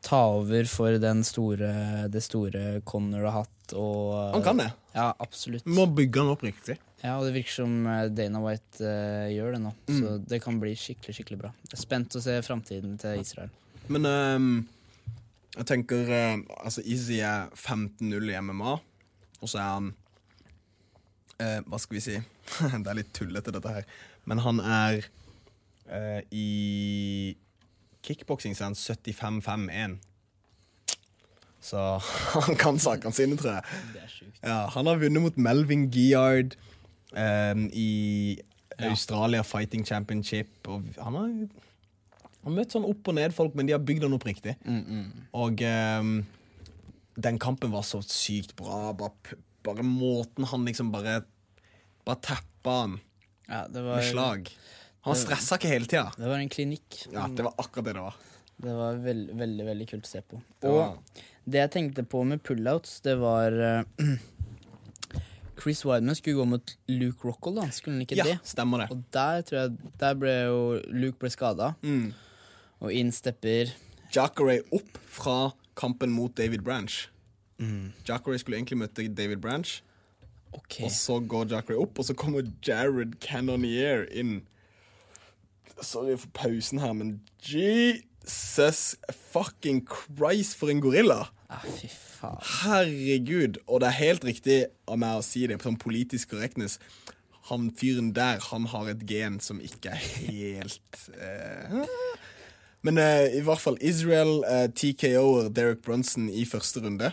[0.05, 1.71] ta over for den store,
[2.13, 3.73] det store Connor har hatt.
[3.73, 4.69] Og, Han kan det.
[4.93, 5.65] Ja, absolutt.
[5.65, 6.77] Må bygge han opp riktig.
[7.01, 9.71] Ja, og det virker som eh, Dana White uh, gjør det nå.
[9.89, 9.95] Mm.
[9.97, 11.49] Så det kan bli skikkelig skikkelig bra.
[11.65, 13.49] Jeg er spent å se framtiden til Israel.
[13.91, 14.51] Men um,
[15.57, 18.75] jeg tenker uh, Altså, Izzy er 15-0 i MMA,
[19.41, 19.89] og så er han
[21.41, 22.19] uh, Hva skal vi si?
[22.83, 23.89] det er litt tullete, dette her.
[24.29, 25.09] Men han er
[26.31, 27.35] I
[28.05, 28.77] kickboksing så er han
[29.41, 29.97] 75-5-1.
[31.65, 31.81] Så
[32.45, 34.29] han kan sakene sine, tror jeg.
[34.45, 36.55] Ja, han har vunnet mot Melvin Giard
[37.17, 38.39] ehm, i
[38.89, 40.51] Australia Fighting Championship.
[40.67, 44.17] Og han har, han har møtt sånn opp og ned-folk, men de har bygd han
[44.17, 44.55] opp riktig.
[45.37, 46.13] Og um,
[47.21, 48.91] den kampen var så sykt bra.
[48.97, 51.21] Bare, bare måten han liksom bare
[52.01, 52.93] Bare tappa han
[53.45, 54.47] Ja, det med slag.
[55.05, 56.11] Han stressa ikke hele tida.
[56.17, 57.03] det var en klinikk.
[57.13, 58.17] Ja, det var akkurat det det var.
[58.61, 60.41] Det var veld, veldig veldig kult å se på.
[60.61, 63.81] Det Og det jeg tenkte på med pullouts, det var eh,
[65.61, 67.67] Chris Wideman skulle gå mot Luke Rockhold, da.
[67.69, 68.39] Skulle han ikke Ja, det?
[68.43, 68.87] stemmer det.
[68.91, 72.13] Og der tror jeg Der ble jo Luke ble skada, Mm.
[72.81, 73.69] og inn stepper
[74.15, 77.07] Jacare opp fra kampen mot David Branch.
[78.09, 79.81] Jacare skulle egentlig møte David Branch,
[80.53, 80.81] OK.
[80.83, 84.41] og så går Jacare opp, og så kommer Jared Cannonier inn.
[85.81, 87.21] Sorry for pausen her, men
[88.23, 88.97] Jesus
[89.31, 91.25] fucking Christ, for en gorilla!
[91.49, 92.41] Ah, fy faen.
[92.61, 93.57] Herregud.
[93.67, 96.77] Og det er helt riktig av meg å si det på sånn politisk korrektness.
[97.49, 101.81] Han fyren der, han har et gen som ikke er helt eh.
[102.85, 107.11] Men eh, i hvert fall Israel eh, TKO-er Derek Brunson i første runde.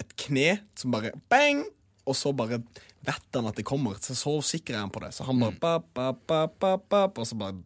[0.00, 1.64] Et kne som bare bang!
[2.06, 2.60] Og så bare
[3.06, 3.96] vet han at det kommer.
[4.00, 5.10] Så så sikker er han på det.
[5.16, 7.58] Så han bare ba, ba, ba, ba, ba, Og så bare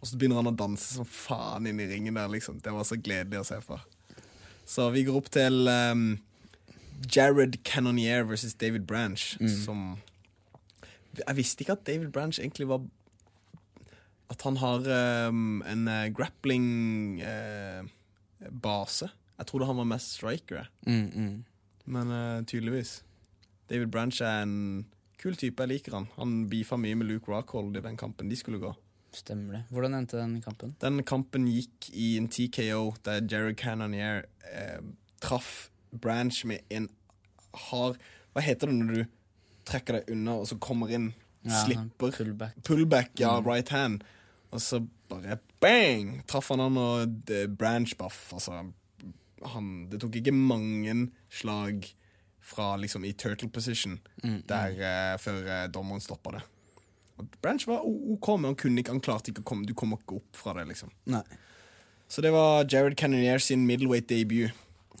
[0.00, 2.56] Og så begynner han å danse som faen inn i ringen der, liksom.
[2.64, 3.76] Det var så gledelig å se på.
[4.70, 6.04] Så vi går opp til um,
[7.10, 9.24] Jared Cannonier versus David Branch,
[9.64, 9.78] som
[11.18, 12.80] Jeg visste ikke at David Branch egentlig var
[14.30, 14.78] At han har
[15.28, 19.08] um, en uh, grappling-base.
[19.38, 20.70] jeg trodde han var mest striker.
[20.86, 21.44] Mm, mm.
[21.84, 23.04] men uh, tydeligvis.
[23.68, 24.86] David Branch er en
[25.18, 25.62] kul type.
[25.62, 26.06] Jeg liker han.
[26.16, 28.74] Han beefa mye med Luke Rockhold i den kampen de skulle gå.
[29.12, 29.62] Stemmer det.
[29.74, 30.74] Hvordan endte den kampen?
[30.82, 34.78] Den kampen gikk i en TKO der Jared Cannonier eh,
[35.22, 36.86] traff Branch med en
[37.70, 37.98] hard
[38.30, 39.00] Hva heter det når du
[39.66, 41.10] trekker deg unna og så kommer inn?
[41.42, 42.12] Ja, slipper.
[42.14, 42.58] pullback.
[42.66, 44.04] Pullback, ja, right hand.
[44.52, 46.20] Og så bare bang!
[46.28, 48.32] Traff han han og Branch Buff.
[48.36, 48.60] Altså,
[49.54, 51.88] han, det tok ikke mange slag
[52.50, 53.98] fra liksom i turtle position
[54.48, 56.42] der eh, før eh, dommeren stoppa det.
[57.42, 60.18] Branch var OK, men han, kunne ikke, han klarte ikke å komme Du kommer ikke
[60.20, 60.92] opp fra det, liksom.
[61.12, 61.22] Nei.
[62.10, 64.50] Så det var Jared Cannonier sin middleweight debut.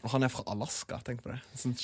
[0.00, 1.40] Og han er fra Alaska, tenk på det.
[1.58, 1.74] Sånn,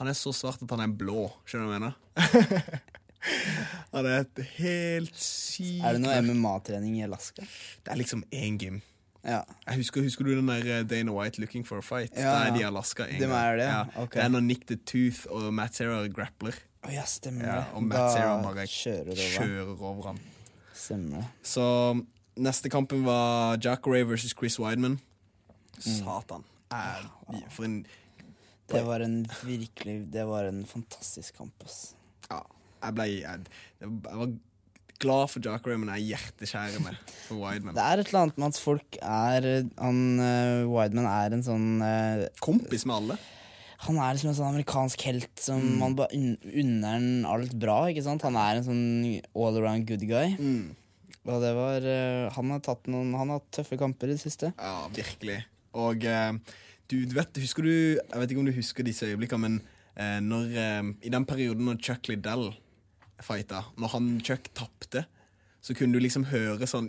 [0.00, 2.82] han er så svart at han er blå, skjønner du hva jeg mener?
[3.94, 7.46] han er et helt sykt Er det noe MMA-trening i Alaska?
[7.86, 8.82] Det er liksom én gym.
[9.26, 9.40] Ja.
[9.66, 12.12] Jeg husker, husker du den der eh, Dana White Looking for a Fight?
[12.14, 12.66] Ja, Da er de i.
[12.68, 13.80] Alaska en De er det, ja.
[13.96, 14.20] okay.
[14.20, 16.58] Det er når Nick the Tooth og Matt Serra grappler.
[16.86, 19.36] Å ja, stemmer Ja, og Matt Serra bare kjører over.
[19.36, 20.20] kjører over ham.
[20.76, 21.28] Stemmer.
[21.42, 21.66] Så
[22.36, 25.00] neste kampen var Jack Ray versus Chris Wideman.
[25.78, 26.44] Satan.
[26.72, 27.06] Er,
[27.52, 27.80] for en
[28.66, 31.94] Det var en virkelig Det var en fantastisk kamp, ass.
[32.30, 32.40] Ja,
[32.82, 33.44] jeg ble jeg,
[33.80, 34.32] jeg var
[34.98, 36.94] glad for Jack Ray, men jeg er hjerteskjærende
[37.26, 37.76] for Wideman.
[37.76, 41.68] Det er et eller annet med at folk er Han uh, Wideman er en sånn
[41.82, 43.18] uh, Kompis med alle.
[43.86, 47.84] Han er liksom en sånn amerikansk helt som man bare un unner han alt bra.
[47.90, 48.24] ikke sant?
[48.26, 48.84] Han er en sånn
[49.36, 50.34] all around good guy.
[50.38, 50.74] Mm.
[51.26, 54.52] Og det var uh, Han har noen Han har hatt tøffe kamper i det siste.
[54.54, 55.40] Ja, virkelig.
[55.76, 56.36] Og uh,
[56.86, 59.58] du, du vet, husker du Jeg vet ikke om du husker disse øyeblikkene, men
[59.98, 60.54] uh, når,
[61.02, 62.52] i den perioden når Chuck Liddell
[63.24, 65.06] fighta, når han Chuck tapte,
[65.66, 66.86] så kunne du liksom høre sånn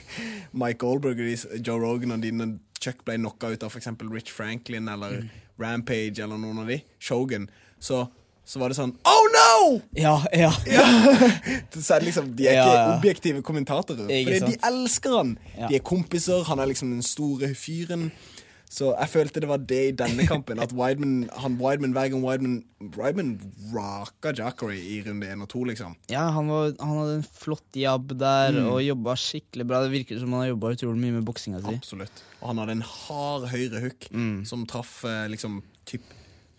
[0.60, 3.88] Mike Goldberg og Joe Rogan og de når Chuck ble knocka ut av f.eks.
[4.12, 5.22] Rich Franklin eller
[5.60, 7.46] Rampage eller noen av de, Shogun,
[7.80, 8.02] så,
[8.44, 9.80] så var det sånn Oh no!
[9.96, 10.50] Ja, ja.
[11.76, 12.86] Så er det liksom, De er Ja, ikke ja.
[12.98, 14.08] objektive kommentatorer.
[14.08, 15.34] Fordi de elsker han.
[15.56, 15.68] Ja.
[15.70, 18.08] De er kompiser, han er liksom den store fyren.
[18.70, 20.60] Så jeg følte det var det i denne kampen.
[20.62, 22.60] At Wideman, han Wideman hver gang Wideman
[22.94, 23.32] Wideman
[23.74, 25.96] raka Jackery i runde én og to, liksom.
[26.12, 29.82] ja han, var, han hadde en flott jabb der og jobba skikkelig bra.
[29.82, 31.74] Det virker som han har jobba utrolig mye med boksinga si.
[31.74, 32.22] Absolutt.
[32.38, 34.08] Og han hadde en hard høyre hook
[34.48, 36.06] som traff eh, liksom typ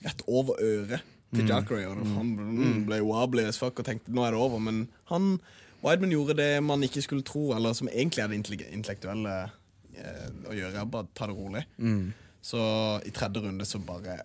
[0.04, 1.86] rett over øret til Jackery.
[1.88, 4.60] Og han ble, ble wobbly as fuck og tenkte nå er det over.
[4.60, 5.38] Men han
[5.82, 9.38] Wideman gjorde det man ikke skulle tro, eller som egentlig er det intellektuelle
[10.50, 10.86] å gjøre.
[10.92, 11.66] Bare ta det rolig.
[12.42, 12.60] Så
[13.06, 14.22] i tredje runde så bare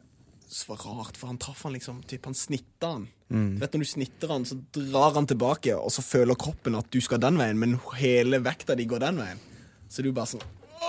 [0.49, 3.09] så var rart, for han traff han liksom typ, Han snitta han.
[3.29, 6.87] Du vet Når du snitter han, så drar han tilbake, og så føler kroppen at
[6.95, 9.43] du skal den veien, men hele vekta di går den veien.
[9.91, 10.47] Så du bare sånn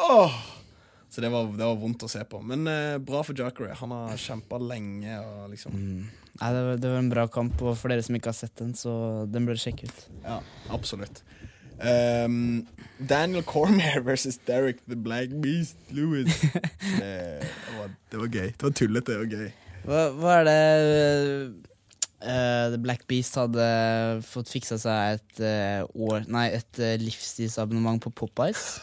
[0.08, 0.38] Åh!
[1.10, 2.41] Så det var, det var vondt å se på.
[2.43, 3.71] Men eh, bra for Jockery.
[3.80, 5.15] Han har kjempa lenge.
[5.23, 8.30] Og liksom Nei, det, var, det var en bra kamp, og for dere som ikke
[8.30, 8.91] har sett den, så
[9.32, 10.02] den bør sjekke ut.
[10.21, 10.36] Ja,
[10.76, 11.23] absolutt.
[11.79, 12.67] Ehm,
[12.99, 16.41] Daniel Cormier versus Derek the Black Beast Lewis.
[16.99, 18.51] det, var, det var gøy.
[18.51, 19.49] Det var tullete og gøy.
[19.87, 20.61] Hva, hva er det
[22.25, 23.67] uh, The Black Beast hadde
[24.27, 28.79] fått fiksa seg et uh, år Nei, et uh, livstidsabonnement på Popeyes?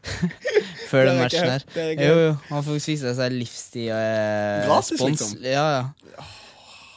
[0.90, 1.64] Før den matchen her.
[1.76, 5.36] Jo, jo, han fikk fiksa seg livstid uh, Gratis, liksom?
[5.44, 6.30] Ja, ja.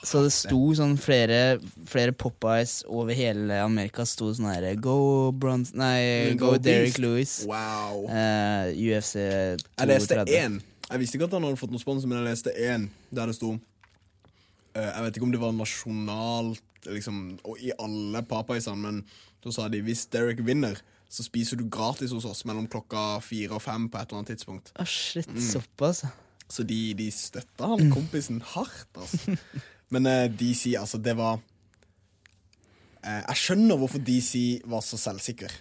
[0.04, 4.04] Så det sto sånn flere, flere Popeyes over hele Amerika.
[4.06, 6.98] Sto sånn her Go Bronze Nei, Go Go, Derrick.
[7.00, 7.38] Lewis.
[7.48, 8.04] Wow.
[8.12, 9.80] eh, UFC 230.
[9.80, 10.58] Jeg leste én.
[10.90, 13.38] Jeg visste ikke at han hadde fått noen sponsor, men jeg leste én der det
[13.38, 19.00] sto uh, Jeg vet ikke om det var nasjonalt liksom, og i alle Popeyesene, men
[19.44, 20.76] da sa de hvis Derrick vinner,
[21.14, 24.34] så spiser du gratis hos oss mellom klokka fire og fem på et eller annet
[24.36, 24.72] tidspunkt.
[24.80, 25.40] Oh, shit, Mm.
[25.40, 26.04] såpass.
[26.52, 29.38] Så de, de støtta han kompisen hardt, altså.
[29.94, 35.54] Men uh, DC, altså, det var uh, Jeg skjønner hvorfor DC var så selvsikker.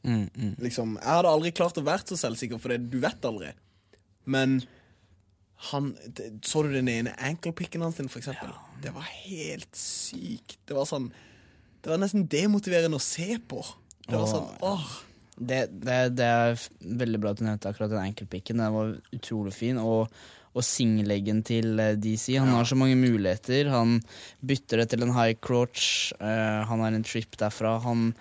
[0.00, 3.52] Liksom, jeg hadde aldri klart å være så selvsikker, for det, du vet aldri.
[4.30, 4.60] Men
[5.70, 8.52] han det, Så du den ene ankle-picken hans, for eksempel?
[8.80, 10.58] Det var helt sykt.
[10.64, 11.10] Det var sånn
[11.80, 13.60] Det var nesten demotiverende å se på.
[14.06, 14.90] Det var sånn, åh
[15.36, 16.58] Det, det, det er
[17.00, 18.60] veldig bra at du nevnte akkurat den enkeltpikken.
[18.60, 19.78] Den var utrolig fin.
[19.80, 20.12] Og,
[20.50, 22.34] og singleggen til eh, DC.
[22.40, 23.70] Han har så mange muligheter.
[23.70, 24.00] Han
[24.42, 26.12] bytter det til en high crotch.
[26.20, 27.78] uh, han har en trip derfra.
[27.86, 28.12] Han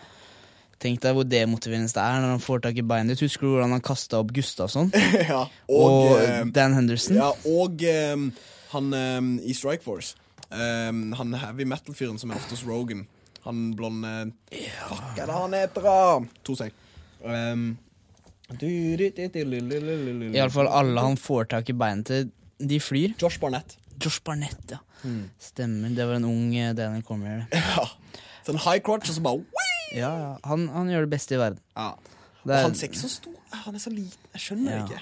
[0.79, 3.25] Tenk deg hvor demotiverende det er når han får tak i beinet ditt.
[3.27, 4.93] Husker du hvordan han kasta opp Gustavsson?
[5.31, 7.19] ja, Og, og, eh, Dan Henderson?
[7.19, 7.83] Ja, og
[8.15, 8.29] um,
[8.71, 10.15] han um, i Strike Force.
[10.47, 13.03] Um, han heavy metal-fyren som er ofte hos Rogan.
[13.43, 15.99] Han blonde Fuck, er det han heter, da?
[16.47, 16.79] To sek.
[17.27, 17.73] Um,
[20.33, 23.13] Iallfall alle han får tak i beinet til, de flyr.
[23.21, 23.77] Josh Barnett.
[24.01, 24.79] Josh Barnett, ja.
[25.39, 25.89] Stemmer.
[25.95, 27.45] Det var en ung eh, Daniel Cormier.
[27.53, 27.85] Ja.
[28.47, 29.43] Sånn high crotch, og så bare
[29.93, 30.29] Ja, ja.
[30.47, 31.59] Han, han gjør det beste i verden.
[31.77, 31.91] ja.
[32.47, 33.33] Det er- Han ser ikke så stor
[33.65, 34.27] Han er så liten.
[34.33, 34.83] Jeg skjønner Ja.
[34.85, 35.01] ikke.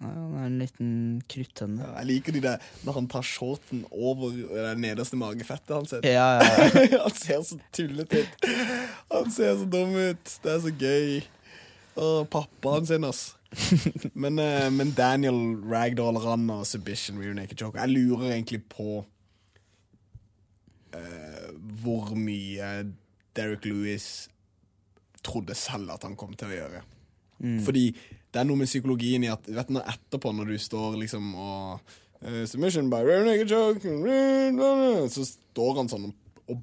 [0.00, 0.88] Ja, han er en liten
[1.30, 1.84] kruttønne.
[1.84, 5.92] Ja, Jeg liker de der når han tar shorten over det nederste magefettet hans.
[6.02, 6.98] Ja, ja.
[7.04, 8.48] han ser så tullete ut.
[9.12, 10.34] Han ser så dum ut.
[10.42, 11.22] Det er så gøy.
[12.00, 13.34] Og pappaen sin, ass.
[14.22, 15.36] Men, eh, men Daniel
[15.70, 17.84] Ragdoll Rand og Submission Rear Naked Choker.
[17.84, 19.04] Jeg lurer egentlig på
[20.90, 21.52] eh,
[21.84, 22.70] hvor mye
[23.36, 24.26] Derek Lewis
[25.22, 26.82] trodde selv at han kom til å gjøre.
[27.64, 27.84] Fordi
[28.32, 31.94] det er noe med psykologien i at vet du, etterpå, når du står liksom og
[32.24, 36.14] uh, Submission by rear naked choke Så står han sånn og,
[36.50, 36.62] og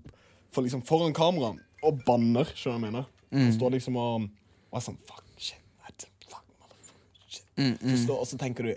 [0.51, 3.05] for liksom foran kamera og banner, skjønner du hva jeg mener?
[3.31, 4.25] Han står liksom og,
[4.71, 5.59] og er sånn Fuck, shit,
[6.31, 7.47] fuck, motherfucker, shit.
[7.83, 8.73] Så står, og så tenker du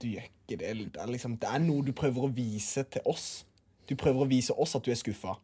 [0.00, 0.72] Du gjør ikke det.
[0.92, 3.44] Det er, liksom, det er noe du prøver å vise til oss.
[3.88, 5.36] Du prøver å vise oss at du er skuffa.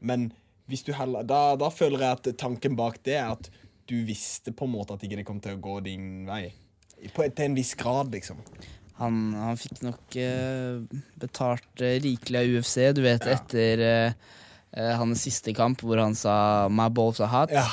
[0.00, 0.30] Men
[0.70, 3.50] hvis du heller, da, da føler jeg at tanken bak det er at
[3.90, 6.44] du visste på en måte at ikke det kom til å gå din vei.
[7.14, 8.42] På, til en viss grad, liksom.
[9.00, 14.38] Han, han fikk nok uh, betalt uh, rikelig av UFC, du vet, etter eh, eh,
[14.76, 17.50] hans siste kamp hvor han sa 'my balls are hot'.
[17.52, 17.66] Ja.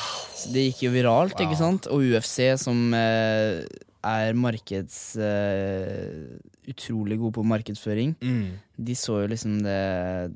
[0.54, 1.88] Det gikk jo viralt, ikke sant?
[1.88, 3.64] Og UFC, som eh,
[4.04, 5.16] er markeds...
[5.18, 8.58] Eh, utrolig god på markedsføring, Mm.
[8.78, 10.34] de så jo liksom det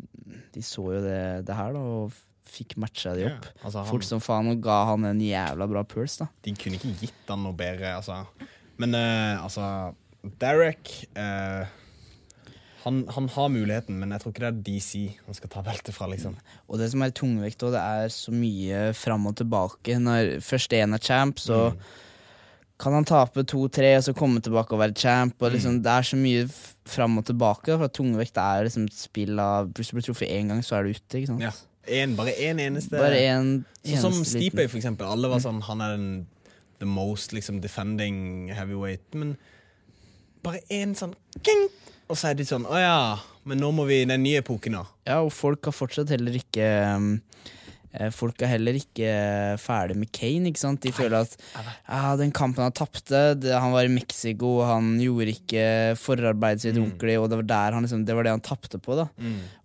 [0.54, 2.14] De så jo det, det her, da, og
[2.48, 3.46] fikk matcha de opp.
[3.46, 6.28] Ja, altså, han- Fort som faen, og ga han en jævla bra purse, da.
[6.44, 8.26] De kunne ikke gitt han noe bedre, altså.
[8.78, 9.94] Men eh, altså
[10.40, 11.66] Derek eh,
[12.84, 14.92] han, han har muligheten, men jeg tror ikke det er DC
[15.26, 16.36] han skal ta beltet fra, liksom.
[16.68, 19.98] Og det som er tungvekt og det er så mye fram og tilbake.
[20.02, 21.72] Når først én er champ, så
[22.82, 25.36] kan han tape to-tre, og så komme tilbake og være champ.
[25.42, 26.48] Og liksom, Det er så mye
[26.90, 27.78] fram og tilbake.
[27.78, 30.84] For tungvekt er liksom et spill av Hvis du blir truffet én gang, så er
[30.84, 31.20] du ute.
[31.20, 31.46] ikke sant?
[31.46, 31.52] Ja.
[31.88, 35.06] En, bare én en eneste Bare en Sånn som Steepay, for eksempel.
[35.10, 36.12] Alle var sånn Han er den
[36.82, 39.06] the most liksom defending heavyweight.
[39.14, 39.36] Men
[40.42, 41.14] bare én sånn
[41.46, 41.68] king,
[42.12, 43.02] Og så er de sånn Å ja,
[43.48, 44.86] men nå må vi i den nye epoken, da.
[45.08, 47.14] Ja, og folk har fortsatt heller ikke um,
[47.96, 49.14] eh, Folk er heller ikke
[49.62, 50.82] ferdig med Kane, ikke sant?
[50.84, 55.66] De føler at ja, den kampen han tapte, han var i Mexico, han gjorde ikke
[56.00, 59.08] forarbeidet sitt ordentlig, og det var, han liksom, det var det han tapte på, da.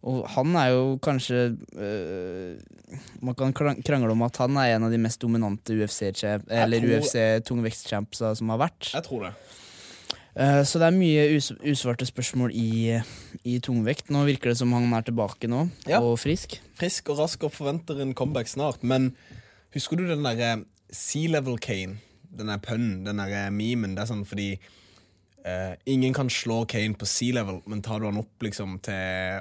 [0.06, 2.56] Og han er jo kanskje øh,
[3.26, 8.36] Man kan krangle om at han er en av de mest dominante UFC-champ, eller UFC-tungvektchampsa
[8.38, 8.92] som har vært.
[8.94, 9.36] Jeg tror det.
[10.36, 13.00] Eh, Så det er mye us usvarte spørsmål i,
[13.44, 14.10] i tungvekt.
[14.12, 16.00] Nå virker det som han er tilbake nå, Ja.
[16.00, 16.58] og frisk.
[16.76, 18.82] Frisk og rask og forventer en comeback snart.
[18.84, 19.14] Men
[19.74, 21.98] husker du den derre Sea Level Kane?
[22.36, 23.94] Den der pønnen, den der memen.
[23.96, 24.58] Det er sånn fordi
[25.46, 29.40] eh, ingen kan slå Kane på sea level, men tar du han opp liksom til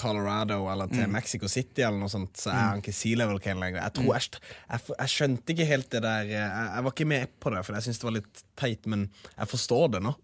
[0.00, 3.60] Colorado eller til Mexico City, eller noe sånt, så er han ikke sea level Kane
[3.60, 3.82] lenger.
[3.84, 4.40] Jeg, tror, jeg,
[4.72, 7.62] jeg, jeg skjønte ikke helt det der eh, Jeg, jeg var ikke med på det,
[7.66, 10.16] for jeg syntes det var litt teit, men jeg forstår det nå.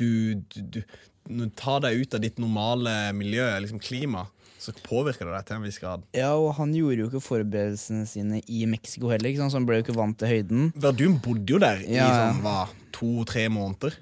[0.00, 0.08] Du,
[0.54, 0.82] du, du,
[1.28, 4.24] når du tar deg ut av ditt normale miljø, liksom klima,
[4.60, 6.02] så påvirker det deg til en viss grad.
[6.16, 9.86] Ja, og han gjorde jo ikke forberedelsene sine i Mexico heller, så han ble jo
[9.86, 10.66] ikke vant til høyden.
[10.76, 13.96] Verdun bodde jo der Ja, i sånn, to-tre måneder.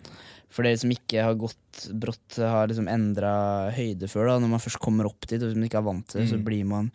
[0.49, 3.33] For dere som ikke har gått brått, har liksom endra
[3.77, 6.07] høyde før, da, når man først kommer opp dit, og hvis man ikke er vant
[6.09, 6.91] til det, så blir man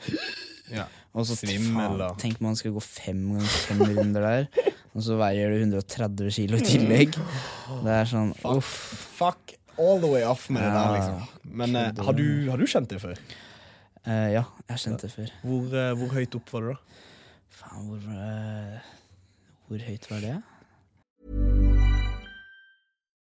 [0.73, 0.87] Ja.
[1.13, 5.51] Og så faen, tenk man skal gå fem ganger fem runder der, og så veier
[5.53, 7.19] du 130 kilo i tillegg.
[7.85, 8.71] Det er sånn uff.
[9.19, 11.51] Fuck all the way off med det der, liksom.
[11.61, 13.21] Men uh, har, du, har du kjent det før?
[14.07, 15.29] Uh, ja, jeg har kjent det før.
[15.45, 17.05] Hvor, uh, hvor høyt opp var du da?
[17.53, 18.09] Faen, hvor,
[19.69, 20.35] hvor høyt var det?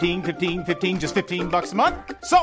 [0.00, 1.96] 15, 15 15, just 15 bucks a month.
[2.24, 2.38] So,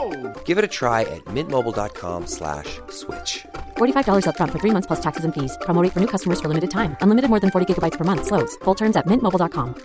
[0.46, 3.48] Give it a try at mintmobile.com slash switch.
[3.78, 5.58] $45 up front for three months plus taxes and fees.
[5.62, 6.96] Promote for new customers for limited time.
[7.02, 8.28] Unlimited more than 40 gigabytes per month.
[8.28, 8.56] Slows.
[8.58, 9.76] Full terms at mintmobile.com.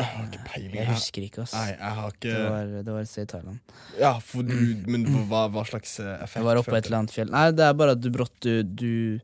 [0.00, 0.70] Jeg.
[0.74, 1.52] Jeg husker ikke, ass.
[1.54, 3.58] Nei, jeg har ikke Det var, det var et sted i Thailand.
[4.00, 4.54] Ja, for du,
[4.90, 6.40] Men hva, hva slags eh, effekt?
[6.40, 7.32] Jeg var oppe et eller annet fjell.
[7.32, 9.20] Nei, det er bare at du brått Du, du,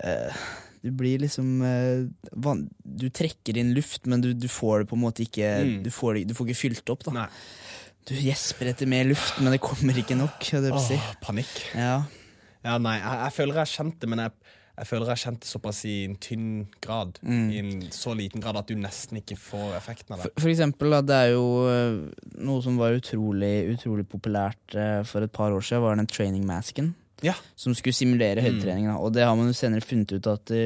[0.00, 0.44] eh,
[0.84, 5.04] du blir liksom uh, Du trekker inn luft, men du, du får det på en
[5.06, 5.54] måte ikke
[5.84, 7.06] du, får du får ikke fylt opp.
[7.08, 7.28] da Nei.
[8.04, 10.36] Du gjesper etter mer luft, men det kommer ikke nok.
[10.44, 10.98] Det vil si.
[11.24, 11.54] Panikk.
[11.72, 12.02] Ja.
[12.64, 14.32] Ja, nei, jeg, jeg føler jeg har kjent det, men jeg,
[14.74, 16.50] jeg føler jeg har kjent det såpass i en tynn
[16.84, 17.16] grad.
[17.24, 20.32] I en så liten grad at du nesten ikke får effekten av det.
[20.36, 21.96] for eksempel, da, det er jo eh,
[22.44, 26.44] noe som var utrolig, utrolig populært eh, for et par år siden, var den training
[26.48, 26.92] masken.
[27.24, 27.34] Ja.
[27.56, 28.90] Som skulle simulere høydetrening.
[28.92, 28.98] Da.
[29.00, 30.64] Og det har man jo senere funnet ut at det,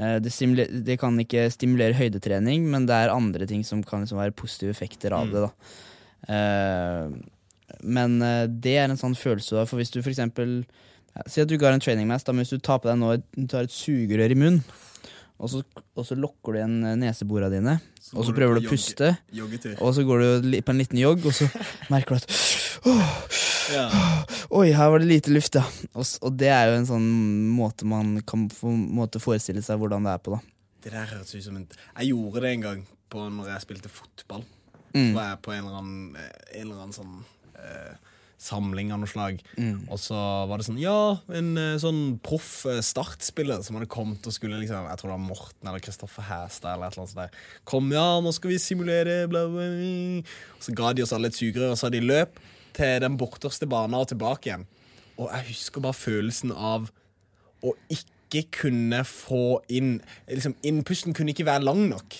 [0.00, 4.36] eh, det, kan ikke stimulere høydetrening, men det er andre ting som kan liksom være
[4.36, 5.48] positive effekter av det.
[5.48, 5.82] da
[6.28, 7.08] Eh,
[7.84, 11.50] men eh, det er en sånn følelse har, for hvis du eksempel ja, Si at
[11.50, 13.26] du ikke har en training mask, da, men hvis du tar på deg nå et,
[13.50, 14.62] tar et sugerør i munnen,
[15.44, 15.60] og så,
[15.94, 17.74] og så lokker du igjen eh, neseborene dine,
[18.14, 19.74] og så prøver du å puste, Joggetur.
[19.78, 21.48] og så går du på en liten jogg, og så
[21.92, 22.38] merker du at
[22.88, 23.12] oh,
[23.74, 23.84] Ja.
[24.54, 25.64] Oi, her var det lite luft, ja.
[25.92, 27.06] Og, og det er jo en sånn
[27.56, 30.42] måte man kan få måte forestille seg hvordan det er på, da.
[30.84, 32.82] Det der høres ut som en Jeg gjorde det en gang
[33.12, 34.44] på når jeg spilte fotball.
[34.92, 34.98] Mm.
[34.98, 37.14] Så var jeg på en eller annen, eh, en eller annen sånn
[37.56, 37.94] eh,
[38.44, 39.40] samling av noe slag.
[39.56, 39.86] Mm.
[39.92, 40.18] Og så
[40.48, 44.60] var det sånn Ja, en eh, sånn proff eh, startspiller som hadde kommet og skulle
[44.60, 47.44] liksom Jeg tror det var Morten eller Kristoffer Hæstad eller et eller annet sånt der.
[47.68, 50.24] Kom, ja, nå skal vi simulere, bla, bla, bla.
[50.58, 52.40] Og så ga de oss alle et sugerør, og så hadde de løp
[52.74, 54.66] til den borterste banen og tilbake igjen.
[55.14, 56.90] Og jeg husker bare følelsen av
[57.64, 62.18] å ikke kunne få inn liksom, Innpusten kunne ikke være lang nok.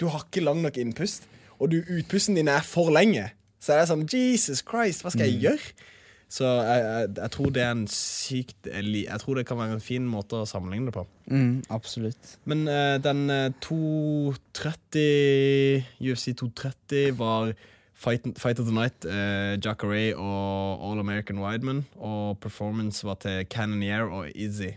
[0.00, 1.28] Du har ikke lang nok innpust,
[1.62, 3.28] og du, utpusten din er for lenge.
[3.62, 5.88] Så er det sånn Jesus Christ, hva skal jeg gjøre?
[6.32, 9.84] Så jeg, jeg, jeg tror det er en sykt Jeg tror det kan være en
[9.84, 11.04] fin måte å sammenligne det på.
[11.28, 12.38] Mm, absolutt.
[12.48, 17.52] Men uh, den eh, 230 UFC 230 var
[17.92, 21.84] Fight, Fight of the Night, uh, Jacare og All American Wideman.
[22.00, 24.72] Og performance var til Cannoneer og Izzy.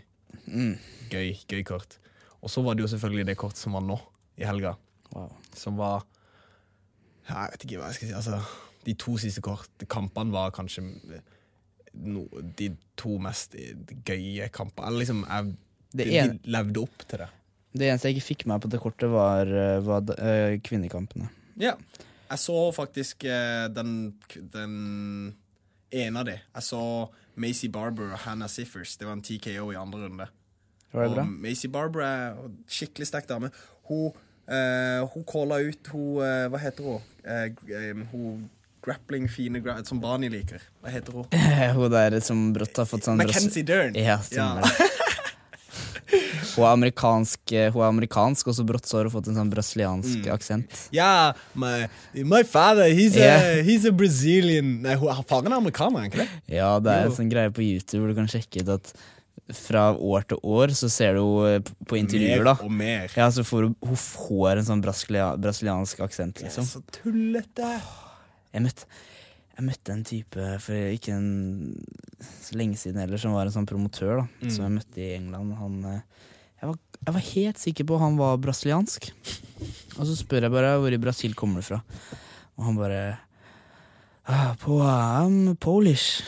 [1.10, 1.98] Gøy, gøy kort.
[2.44, 3.96] Og så var det jo selvfølgelig det kortet som var nå,
[4.36, 4.76] i helga.
[5.16, 5.32] Wow.
[5.56, 6.04] Som var
[7.26, 8.16] Jeg vet ikke hva jeg skal si.
[8.20, 8.36] Altså,
[8.86, 10.84] de to siste kort, kampene var kanskje
[12.04, 12.26] no,
[12.58, 13.56] de to mest
[14.06, 14.88] gøye kampene.
[14.88, 15.56] Eller liksom, jeg,
[15.96, 17.30] de, de levde opp til det.
[17.76, 21.28] Det eneste jeg ikke fikk med på det kortet, var, eh, var eh, kvinnekampene.
[21.60, 21.74] Ja.
[22.26, 24.16] Jeg så faktisk eh, den,
[24.52, 24.76] den
[25.94, 26.38] ene av de.
[26.40, 26.82] Jeg så
[27.36, 28.96] Macy Barber og Hannah Siffers.
[28.96, 30.28] Det var en TKO i andre runde.
[30.96, 31.20] Og?
[31.28, 33.52] Macy Barber er en skikkelig sterk dame.
[33.90, 34.16] Hun,
[34.48, 38.06] eh, hun calla ut hun Hva heter hun?
[38.10, 38.46] Hun
[38.86, 40.62] grappling fine gra som Bani liker.
[40.82, 41.26] Hva heter hun?
[41.76, 43.96] Hun der som brått har fått sånn Mackenzie Dern.
[43.98, 44.92] Ja, stemmer det.
[46.56, 49.36] Hun er amerikansk, eh, hun er amerikansk og så brått så har hun fått en
[49.36, 50.30] sånn brasiliansk Mm.
[50.32, 50.78] aksent.
[50.94, 53.58] Ja, my, my father, he's, Yeah.
[53.58, 56.28] a, he's a Brazilian Nei, faren er amerikaner, er ikke det?
[56.54, 57.10] Ja, det er Jo.
[57.10, 58.92] en sånn greie på YouTube hvor du kan sjekke ut at
[59.52, 62.56] fra år til år så ser du henne på- intervjuer, Mer da.
[62.64, 63.10] og mer.
[63.16, 66.64] Ja, så får hun, hun får en sånn brasilia, brasiliansk aksent, liksom.
[66.64, 67.80] Så tullete.
[68.56, 68.86] Jeg møtte,
[69.56, 71.28] jeg møtte en type for ikke en,
[72.44, 74.26] så lenge siden heller, som var en sånn promotør, da.
[74.40, 74.52] Mm.
[74.52, 75.52] Som jeg møtte i England.
[75.60, 76.32] Han, eh,
[76.62, 79.10] jeg, var, jeg var helt sikker på han var brasiliansk.
[79.96, 81.82] Og så spør jeg bare hvor i Brasil kommer du fra.
[82.56, 83.00] Og han bare
[84.24, 86.24] ah, på, I'm Polish.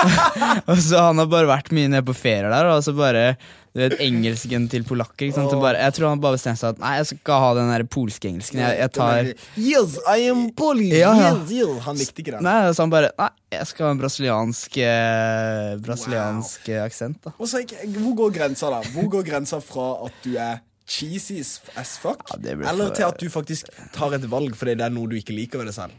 [0.70, 3.34] og så Han har bare vært mye nede på ferier der, og så bare
[3.70, 5.30] du vet, engelsken til polakker.
[5.62, 8.26] Bare, jeg tror han bare bestemte seg at nei, jeg skal ha den der polske
[8.26, 8.58] engelsken.
[8.64, 10.96] Jeg, jeg tar Yes, I am Polish.
[10.98, 11.28] Ja, ja.
[11.36, 11.76] Yes, yes.
[11.86, 12.40] Han likte ikke det.
[12.46, 16.80] Nei, så han bare Nei, jeg skal ha en brasiliansk eh, Brasiliansk wow.
[16.88, 17.34] aksent, da.
[17.38, 17.62] Og så,
[17.94, 18.82] hvor går grensa, da?
[18.96, 20.58] Hvor går grensa fra at du er
[20.90, 21.38] cheesy
[21.78, 22.40] as- fuck, Ja,
[22.72, 25.36] eller for- til at du faktisk tar et valg fordi det er noe du ikke
[25.36, 25.94] liker ved deg selv?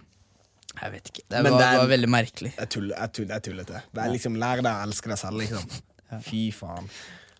[0.81, 1.23] Jeg vet ikke.
[1.29, 2.51] Det var, det er- var veldig merkelig.
[2.57, 3.81] Jeg jeg tullete.
[3.95, 5.81] Det er liksom, Lær deg å elske deg selv, liksom.
[6.27, 6.91] Fy faen.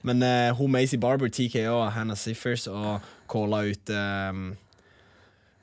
[0.08, 4.52] Men uh, hun Macy Barber, TKO Hannah Siffers og calla ut um,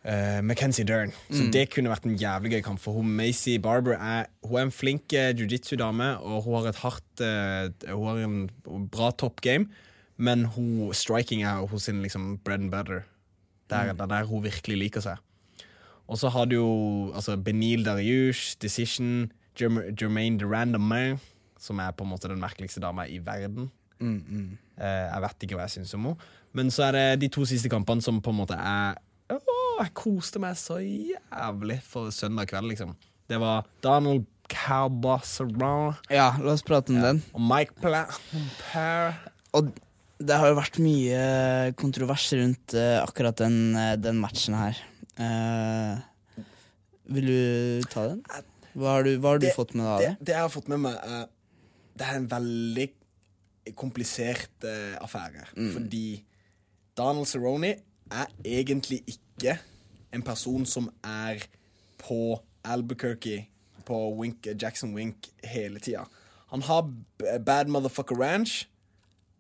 [0.05, 1.12] uh, Mackenzie Dern.
[1.30, 2.80] Så det kunne vært en jævlig gøy kamp.
[2.82, 6.82] For hun Macy Barber er, hun er en flink uh, jiu-jitsu-dame, og hun har et
[6.84, 9.68] hardt uh, Hun har en bra top game,
[10.16, 13.07] men hun, striking er hos sin liksom bread and butter.
[13.68, 15.18] Det er det er der hun virkelig liker seg.
[16.09, 16.70] Og så har du jo
[17.14, 19.30] altså, Benil Dariush, Decision,
[19.61, 20.74] Jerm Jermaine Durand
[21.59, 23.70] som er på en måte den merkeligste dama i verden.
[24.01, 26.16] Mm, Eh, jeg vet ikke hva jeg syns om henne.
[26.55, 28.94] Men så er det de to siste kampene som på en måte er
[29.34, 29.38] å,
[29.82, 32.94] Jeg koste meg så jævlig for søndag kveld, liksom.
[33.28, 37.22] Det var Donald Cowbosseron Ja, la oss prate om den.
[37.34, 38.07] og Mike Pla
[39.55, 39.72] Og
[40.18, 44.78] det har jo vært mye kontrovers rundt eh, akkurat den, eh, den matchen her.
[45.18, 45.99] Uh,
[47.11, 48.22] vil du ta den?
[48.78, 50.24] Hva har du, hva har du Det- fått med deg av Det, det?
[50.26, 51.26] det jeg har fått med meg, uh,
[51.96, 52.90] Det er en veldig
[53.77, 55.47] komplisert uh, affære.
[55.73, 56.25] Fordi
[56.99, 57.75] Donald Cerrone
[58.11, 59.59] er egentlig ikke
[60.14, 61.45] en person som er
[61.99, 63.49] på Albuquerque,
[63.85, 66.05] på Wink, Jackson Wink, hele tida.
[66.49, 66.91] Han har
[67.45, 68.69] Bad Motherfucker Ranch,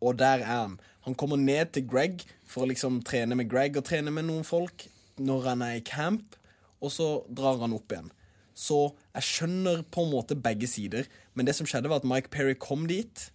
[0.00, 0.80] og der er han.
[1.00, 4.44] Han kommer ned til Greg for å liksom trene med Greg og trene med noen
[4.46, 4.86] folk
[5.18, 6.36] når han er i camp,
[6.78, 8.12] og så drar han opp igjen.
[8.58, 12.30] Så jeg skjønner på en måte begge sider, men det som skjedde, var at Mike
[12.34, 13.28] Perry kom dit.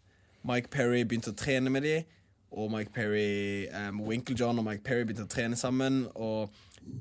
[0.48, 2.08] Mike Perry begynte å trene med dem,
[2.54, 6.04] og Mike Perry, um, Winklejohn og Mike Perry begynte å trene sammen.
[6.14, 6.54] Og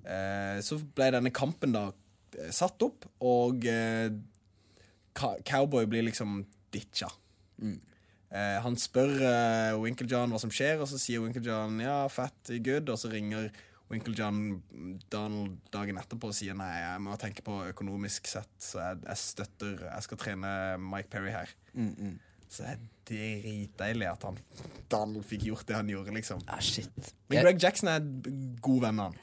[0.06, 4.08] uh, så ble denne kampen da eh, satt opp, og uh,
[5.44, 6.40] Cowboy blir liksom
[6.72, 7.10] ditcha.
[8.32, 12.88] Eh, han spør eh, Winklejohn hva som skjer, og så sier Winklejohn ja, fett, good,
[12.88, 13.50] og så ringer
[13.92, 14.62] Winklejohn
[15.12, 19.20] Donald dagen etterpå og sier nei, jeg må tenke på økonomisk sett, så jeg, jeg
[19.20, 21.52] støtter Jeg skal trene Mike Perry her.
[22.52, 24.38] Så det er dritdeilig at han
[24.92, 26.42] Donald fikk gjort det han gjorde, liksom.
[26.46, 27.12] Ah, shit.
[27.32, 28.04] Men Greg Jackson er
[28.64, 29.20] god venn av han.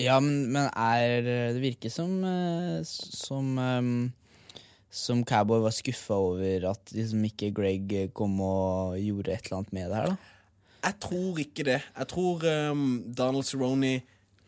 [0.00, 3.90] Ja, men, men er Det virker som eh, Som ehm,
[4.88, 9.74] Som Cowboy var skuffa over at liksom ikke Greg kom og gjorde et eller annet
[9.76, 10.36] med det her, da.
[10.80, 11.76] Jeg tror ikke det.
[11.84, 13.98] Jeg tror um, Donald Cerrone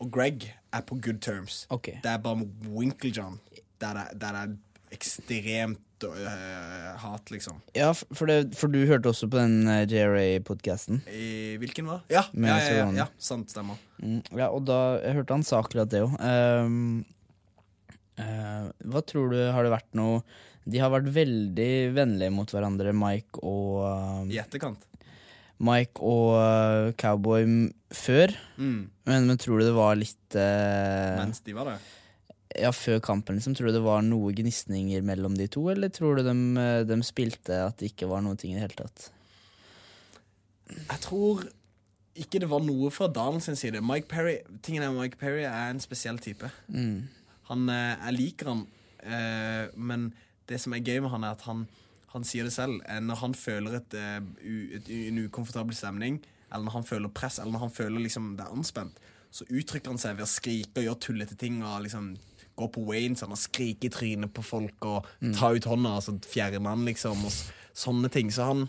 [0.01, 1.67] og Greg er på good terms.
[1.71, 1.99] Okay.
[2.03, 3.37] Det er bare med Winklejohn
[3.83, 4.57] der det er
[4.95, 5.81] ekstremt
[6.11, 7.61] øh, hat, liksom.
[7.77, 11.03] Ja, for, det, for du hørte også på den uh, JRA-podkasten.
[11.09, 12.03] I, hvilken var?
[12.13, 13.81] Ja, ja, ja, ja, sant, stemmer.
[14.03, 16.17] Mm, ja, og da jeg hørte han sa akkurat det òg.
[18.93, 20.21] hva tror du har det vært noe
[20.69, 24.85] De har vært veldig vennlige mot hverandre, Mike og um, I etterkant.
[25.63, 27.47] Mike og uh, Cowboy
[27.95, 28.35] før.
[28.59, 28.91] Mm.
[29.09, 31.91] Men, men tror du det var litt uh, Mens de var der.
[32.59, 33.55] Ja, før kampen, liksom.
[33.57, 36.99] Tror du det var noe gnisninger mellom de to, eller tror du de, uh, de
[37.07, 39.09] spilte at det ikke var noen ting i det hele tatt?
[40.73, 41.47] Jeg tror
[42.19, 43.81] ikke det var noe fra Dalen sin side.
[43.85, 46.49] Mike Perry, tingen er Mike Perry er en spesiell type.
[47.49, 48.67] Han, eh, jeg liker han,
[49.01, 50.11] eh, men
[50.49, 51.67] det som er gøy med han, er at han,
[52.13, 52.83] han sier det selv.
[52.89, 54.21] Eh, når han føler et, eh,
[54.77, 56.21] et, en ukomfortabel stemning,
[56.53, 59.01] eller når han føler press, eller når han føler liksom det er anspent,
[59.33, 61.63] så uttrykker han seg ved å skrike og gjøre tullete ting.
[61.65, 62.17] og liksom
[62.59, 66.05] Gå på Wayne sånn, og skrike i trynet på folk og ta ut hånda og
[66.05, 67.25] så fjerne han, liksom.
[67.27, 67.33] Og
[67.73, 68.31] sånne ting.
[68.35, 68.69] Så han,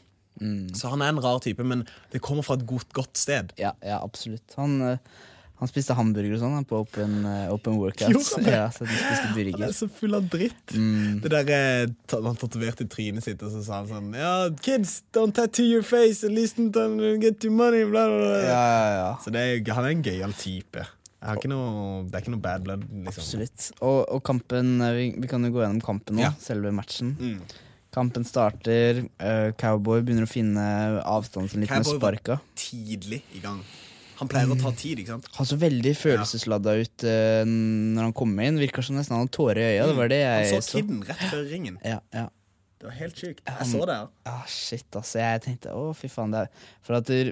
[0.73, 3.53] så han er en rar type, men det kommer fra et godt, godt sted.
[3.59, 4.55] Ja, ja absolutt.
[4.57, 5.19] Han, uh,
[5.61, 8.11] han spiste hamburger og sånn på open, uh, open workout.
[8.43, 10.73] Ja, så han Han er så full av dritt.
[10.73, 15.35] Det der eh, Han tatoverte trynet sitt, og så sa han sånn Ja, kids, don't
[15.37, 18.41] tattoo your face at listen don't get your money, bla, bla, bla.
[18.43, 19.07] Ja, ja, ja.
[19.23, 20.87] Så det han er en gøyal type.
[21.23, 23.23] Noe, det er ikke noe bad blood, liksom.
[23.23, 23.67] Absolutt.
[23.81, 26.33] Og, og kampen uh, vi, vi kan jo gå gjennom kampen nå, Ja.
[26.43, 27.13] selve matchen.
[27.19, 27.39] Mm.
[27.93, 30.65] Kampen starter, uh, Cowboy begynner å finne
[31.05, 33.61] avstanden litt med Cowboy var- Tidlig i gang.
[34.19, 35.27] Han pleier å ta tid, ikke sant?
[35.35, 38.59] Han så veldig følelsesladda ut uh, når han kom inn.
[38.61, 39.87] Virka som nesten han hadde tårer i øya.
[39.89, 41.79] Det var det Han jeg så kidden rett før ringen.
[41.83, 42.27] Ja, ja.
[42.83, 43.39] Det var helt sjukt.
[43.47, 43.95] Jeg så det.
[43.95, 44.07] ja.
[44.27, 45.19] Ah, shit, altså.
[45.21, 46.33] Jeg tenkte å, fy faen.
[46.35, 47.29] Det er For at eh,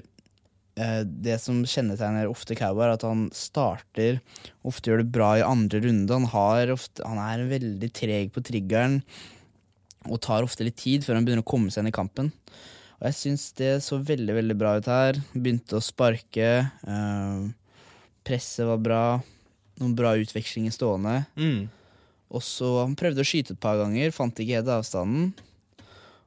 [1.04, 4.22] det som kjennetegner ofte Cowboy, er at han starter
[4.64, 6.14] Ofte gjør det bra i andre runde.
[6.14, 9.02] Han, har ofte, han er veldig treg på triggeren
[10.08, 12.32] og tar ofte litt tid før han begynner å komme seg inn i kampen.
[13.02, 15.18] Og jeg syns det så veldig veldig bra ut her.
[15.34, 16.50] Begynte å sparke.
[16.86, 17.44] eh,
[18.22, 19.04] presset var bra.
[19.80, 21.26] Noen bra utvekslinger stående.
[21.36, 21.68] Mm.
[22.32, 25.32] Og så Han prøvde å skyte et par ganger, fant ikke helt avstanden.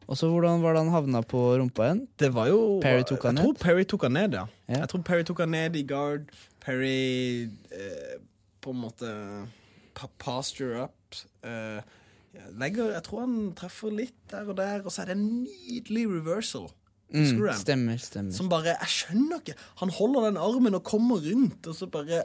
[0.05, 2.03] Og så hvordan var det han havna på rumpa igjen?
[2.21, 3.61] Det var jo Perry tok han Jeg tror ned?
[3.63, 4.45] Perry tok han ned, ja.
[4.69, 4.79] Ja.
[4.83, 6.29] Jeg tror Perry tok han ned i guard.
[6.61, 8.15] Perry eh,
[8.61, 9.11] på en måte
[9.97, 11.17] pa posture up.
[11.45, 11.81] Eh,
[12.59, 16.05] legger, jeg tror han treffer litt der og der, og så er det en nydelig
[16.19, 16.67] reversal.
[17.13, 18.33] Mm, Stemmer, stemmer.
[18.33, 19.53] Som bare Jeg skjønner ikke.
[19.81, 22.23] Han holder den armen og kommer rundt, og så bare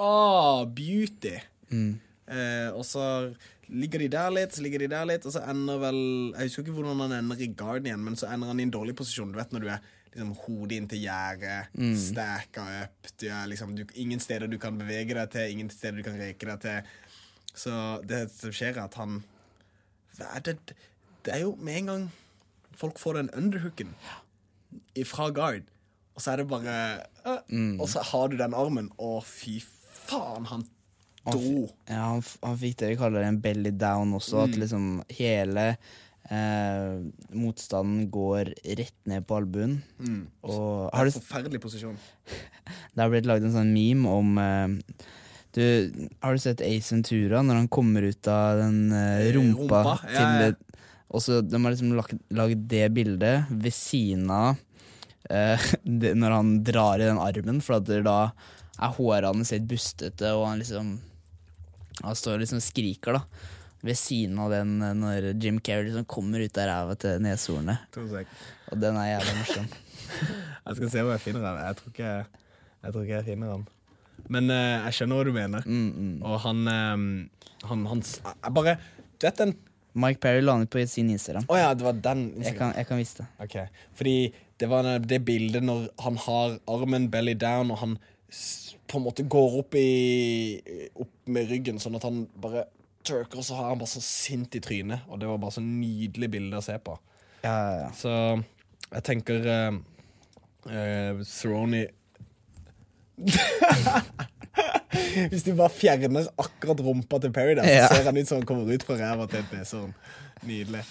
[0.00, 1.34] Ah, beauty.
[1.70, 3.34] Eh, og så
[3.70, 6.00] ligger de der litt, så ligger de der litt, og så ender vel
[6.34, 8.74] Jeg husker ikke hvordan han ender i guard igjen, men så ender han i en
[8.74, 9.32] dårlig posisjon.
[9.32, 11.70] Du vet når du er liksom hodet inntil gjerdet,
[12.02, 16.00] stacka up du er liksom, du, Ingen steder du kan bevege deg til, ingen steder
[16.00, 16.94] du kan reke deg til.
[17.54, 17.74] Så
[18.06, 19.20] det som skjer, er at han
[20.18, 20.56] hva er det,
[21.24, 22.08] det er jo med en gang
[22.76, 23.94] folk får den underhooken
[25.06, 25.62] fra guard,
[26.14, 26.74] og så er det bare
[27.26, 30.66] øh, Og så har du den armen, og fy faen, han
[31.26, 31.68] dro.
[31.88, 34.44] Ja, han, han fikk det vi kaller en belly down også, Mm.
[34.50, 34.86] at liksom
[35.18, 35.64] hele
[36.30, 37.00] eh,
[37.36, 39.78] motstanden går rett ned på albuen.
[40.42, 41.96] Og har du, Forferdelig posisjon.
[42.94, 44.68] det har blitt lagd en sånn meme om eh,
[45.56, 45.62] du,
[46.22, 49.98] Har du sett Ace Ventura når han kommer ut av den eh, Eh, rumpa, rumpa,
[50.14, 50.50] ja, ja.
[50.52, 50.78] det-
[51.10, 54.56] Og så De har liksom lagd, lagd det bildet ved siden av
[55.28, 55.58] eh,
[56.22, 58.20] når han drar i den armen, for da
[58.80, 60.94] er håret hans helt bustete, og han liksom
[62.02, 63.48] Han står og liksom skriker, da.
[63.80, 67.96] Ved siden av den når Jim Carrey liksom kommer ut av ræva til neshornet.
[67.96, 69.70] Og den er jævla morsom.
[70.66, 71.58] Jeg skal se hvor jeg finner den.
[71.64, 72.24] Jeg tror ikke jeg,
[72.82, 73.62] jeg, tror ikke jeg finner han.
[74.30, 75.66] Men uh, jeg skjønner hva du mener.
[75.66, 77.04] Mm, Og han, um,
[77.70, 78.74] han, han Jeg bare
[79.16, 79.54] Du vet den
[79.92, 81.46] Mike Perry la den ut på sin Instagram.
[81.50, 82.26] Oh, ja, det var den.
[82.44, 83.26] Jeg kan, jeg kan vise det.
[83.42, 83.66] Okay.
[83.98, 87.96] Fordi det var det bildet når han har armen belly down, og han
[88.90, 90.58] på en måte går opp, i,
[90.98, 92.66] opp med ryggen, sånn at han bare
[93.06, 95.06] tørker, og så har han bare så sint i trynet.
[95.08, 96.96] Og det var bare så nydelig bilde å se på.
[97.44, 97.90] Ja, ja, ja.
[97.96, 98.12] Så
[98.90, 99.78] jeg tenker uh,
[100.66, 101.86] uh, Throny
[105.30, 108.48] Hvis du bare fjerner akkurat rumpa til Perry der, så ser han ut som han
[108.48, 109.94] kommer ut fra ræva til neshorn.
[110.48, 110.82] Nydelig.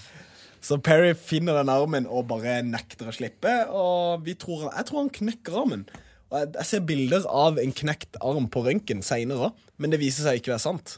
[0.64, 3.52] Så Perry finner den armen og bare nekter å slippe.
[3.74, 5.86] Og vi tror, jeg tror han knekker armen.
[6.30, 9.50] Jeg, ser bilder av en knekt arm på røntgen seinere
[9.80, 10.98] men det viser seg ikke være sant.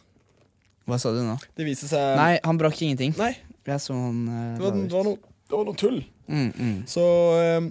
[0.90, 1.36] Hva sa du nå?
[1.58, 3.14] Det viser seg Nei, han brakk ingenting.
[3.20, 3.36] Nei,
[3.70, 6.00] Jeg så han uh, det var, det var, noe, det var noe tull.
[6.26, 6.80] Mm, mm.
[6.90, 7.04] Så
[7.38, 7.68] ehm,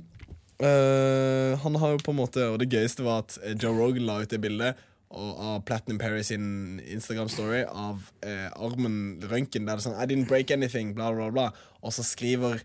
[0.62, 4.04] uh, han har jo på en måte Og det gøyeste var at eh, Joe Rogan
[4.04, 9.66] la ut det bildet og, av Platinum Perry sin Instagram-story av uh, armen røntgen.
[9.66, 11.48] Der det er sånn I didn't break anything, bla, bla, bla.
[11.82, 12.60] Og så skriver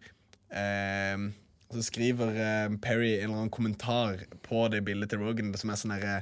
[0.54, 1.32] ehm,
[1.76, 5.80] Så skriver ehm, Perry en eller annen kommentar på det bildet til Rogan som er
[5.82, 6.20] sånn herre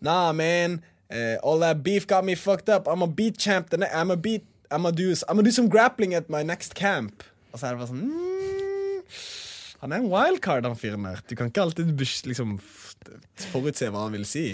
[0.00, 0.82] Nah, man.
[1.08, 2.88] Uh, all that beef got me fucked up.
[2.88, 3.72] I'm a beat champ.
[3.72, 7.22] I'm a beat I'm a do, I'm a do some grappling at my next camp.
[7.52, 9.04] Og så er det bare sånn mm,
[9.82, 11.22] Han er en wildcard, han fyren der.
[11.28, 11.92] Du kan ikke alltid
[12.26, 12.56] liksom
[13.52, 14.48] forutse hva han vil si.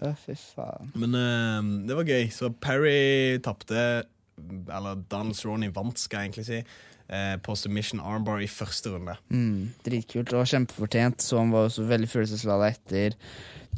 [0.00, 0.94] Ja, fy faen.
[0.96, 2.30] Men uh, det var gøy.
[2.32, 4.06] Så Perry tapte
[4.40, 6.62] Eller Donald Ronny vant, skal jeg egentlig si.
[7.10, 9.16] Eh, på submission armbar i første runde.
[9.28, 10.32] Mm, dritkult.
[10.38, 11.24] Og kjempefortjent.
[11.24, 13.18] Så han var også veldig følelsesladet etter.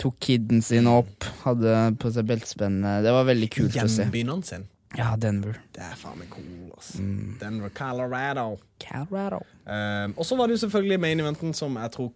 [0.00, 3.00] Tok kiden sin opp, hadde på seg beltespennene.
[3.04, 4.06] Det var veldig kult å se.
[4.06, 4.68] Hjembyen hans sin.
[4.96, 5.56] Ja, Denver.
[5.72, 6.94] Det er faen meg cool, ass.
[7.40, 8.58] Denver, Colorado.
[8.82, 9.40] Colorado.
[9.64, 12.10] Um, og så var det jo selvfølgelig main eventen som jeg tror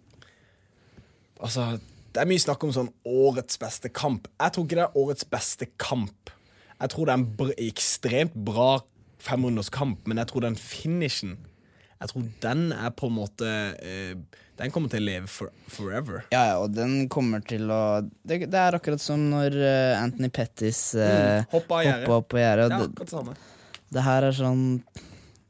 [1.37, 1.77] Altså,
[2.17, 4.25] det er mye snakk om sånn årets beste kamp.
[4.41, 6.31] Jeg tror ikke det er årets beste kamp.
[6.81, 8.71] Jeg tror det er en br ekstremt bra
[9.23, 11.37] 500-kamp, men jeg tror den finishen
[12.01, 13.49] Jeg tror den er på en måte
[13.81, 14.14] eh,
[14.59, 16.27] Den kommer til å leve for, forever.
[16.33, 17.81] Ja, ja, og den kommer til å
[18.25, 22.41] Det, det er akkurat som når eh, Anthony Pettis uh, Mm, hoppa hoppa opp på
[22.43, 22.71] gjerdet.
[22.71, 23.37] Ja, Det- det.
[23.97, 24.62] Det her er sånn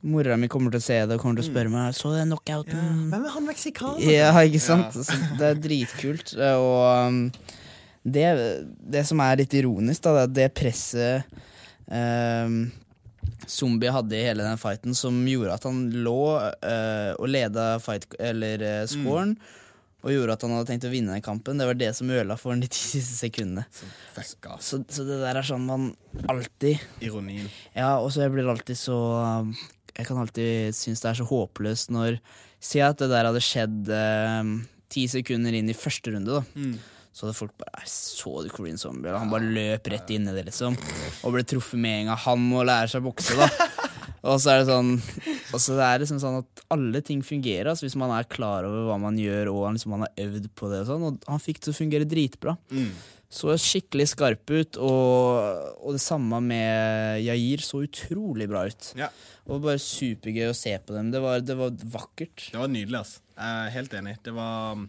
[0.06, 2.18] Mora mi kommer til å se det og kommer til å spørre meg Så du
[2.20, 3.08] den knockouten.
[3.10, 4.04] Hvem er han meksikaneren?
[4.06, 4.94] Ja, ikke sant?
[4.94, 5.30] Ja.
[5.40, 6.34] det er dritkult.
[6.36, 7.32] eh, Og um,
[8.06, 8.26] det,
[8.94, 11.24] det som er litt ironisk, da, det er at det presset
[11.90, 12.58] um,
[13.50, 18.08] Zombie hadde i hele den fighten, som gjorde at han lå eh, og leda fight,
[18.18, 19.36] eller uh, scoren,
[20.06, 22.36] og gjorde at han hadde tenkt å vinne den kampen, det var det som ødela
[22.38, 23.66] for ham de siste sekundene.
[23.74, 23.88] Så.
[24.62, 25.88] Så, så det der er sånn man
[26.30, 27.48] alltid Ironien.
[27.74, 28.98] ja, og så jeg blir alltid så
[29.96, 32.20] Jeg kan alltid synes det er så håpløst når
[32.66, 34.52] Si at det der hadde skjedd um,
[34.90, 36.42] ti sekunder inn i første runde, da.
[37.16, 39.08] Så hadde folk bare Jeg Så du Korean Zombie?
[39.08, 40.76] Eller han bare løp rett inn i det, liksom.
[41.24, 42.22] Og ble truffet med en gang.
[42.26, 43.48] Han må lære seg å bokse, da.
[44.32, 44.90] og så er det sånn
[45.54, 48.66] Og så er det liksom sånn at alle ting fungerer altså, hvis man er klar
[48.66, 51.04] over hva man gjør, og han liksom, han har øvd på det og sånn.
[51.08, 52.56] Og han fikk det til å fungere dritbra.
[53.36, 58.92] Så skikkelig skarp ut, og, og det samme med Jair så utrolig bra ut.
[58.98, 59.08] Ja.
[59.46, 61.10] Og bare supergøy å se på dem.
[61.14, 62.50] Det var, det var vakkert.
[62.52, 63.16] Det var nydelig, ass.
[63.36, 64.14] Jeg er helt enig.
[64.26, 64.84] Det var,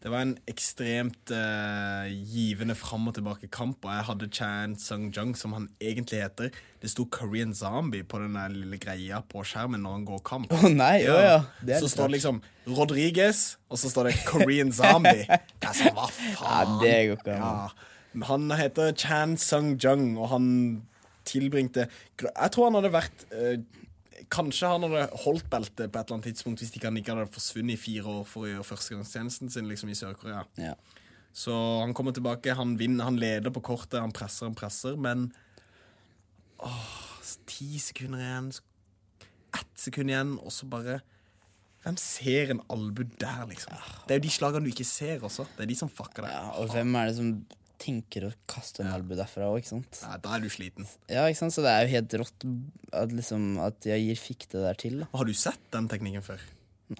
[0.00, 5.52] det var en ekstremt uh, givende fram og tilbake-kamp, og jeg hadde Chan Sung-jung, som
[5.52, 6.54] han egentlig heter.
[6.80, 10.54] Det sto Korean Zombie på den lille greia på skjermen når han går kamp.
[10.56, 11.18] Å nei, ja.
[11.26, 11.36] ja.
[11.60, 12.40] Det er så står det liksom
[12.78, 15.26] Rodriguez, og så står det Korean Zombie.
[15.66, 16.38] Jeg sa hva faen?
[16.40, 17.44] Ja, det går ikke an.
[17.44, 18.24] Ja.
[18.30, 20.46] Han heter Chan Sung-jung, og han
[21.28, 21.84] tilbringte
[22.16, 23.60] Jeg tror han hadde vært eh,
[24.32, 27.32] Kanskje han hadde holdt beltet på et eller annet tidspunkt hvis ikke han ikke hadde
[27.34, 30.42] forsvunnet i fire år for å gjøre førstegangstjenesten sin liksom i Sør-Korea.
[30.60, 30.74] Ja.
[31.32, 35.30] Så han kommer tilbake, han vinner, han leder på kortet, han presser, han presser, men
[36.60, 36.88] Åh,
[37.48, 38.50] ti sekunder igjen,
[39.56, 41.00] ett sekund igjen, og så bare
[41.80, 43.72] Hvem ser en albu der, liksom?
[44.04, 45.46] Det er jo de slagene du ikke ser også.
[45.56, 46.34] Det er de som fucker deg.
[46.34, 47.30] ja, og hvem er det som
[47.80, 50.00] tenker å kaste en albue derfra òg, ikke sant?
[50.04, 50.86] Nei, da er du sliten.
[51.10, 51.54] Ja, ikke sant?
[51.56, 52.46] Så det er jo helt rått
[52.92, 55.00] at, liksom, at Jair fikk det der til.
[55.02, 55.10] da.
[55.16, 56.44] Har du sett den teknikken før?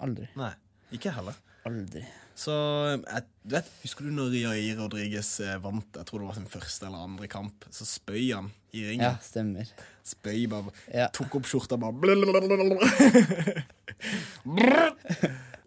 [0.00, 0.30] Aldri.
[0.40, 0.52] Nei,
[0.96, 1.36] ikke heller.
[1.68, 2.02] Aldri.
[2.40, 2.54] Så
[2.96, 6.46] jeg, du vet, Husker du når Jair Rodriguez eh, vant Jeg tror det var sin
[6.48, 7.66] første eller andre kamp.
[7.74, 9.04] Så spøy han i ringen.
[9.04, 9.68] Ja, stemmer.
[10.06, 11.10] Spøy bare Ja.
[11.12, 11.92] Tok opp skjorta bare.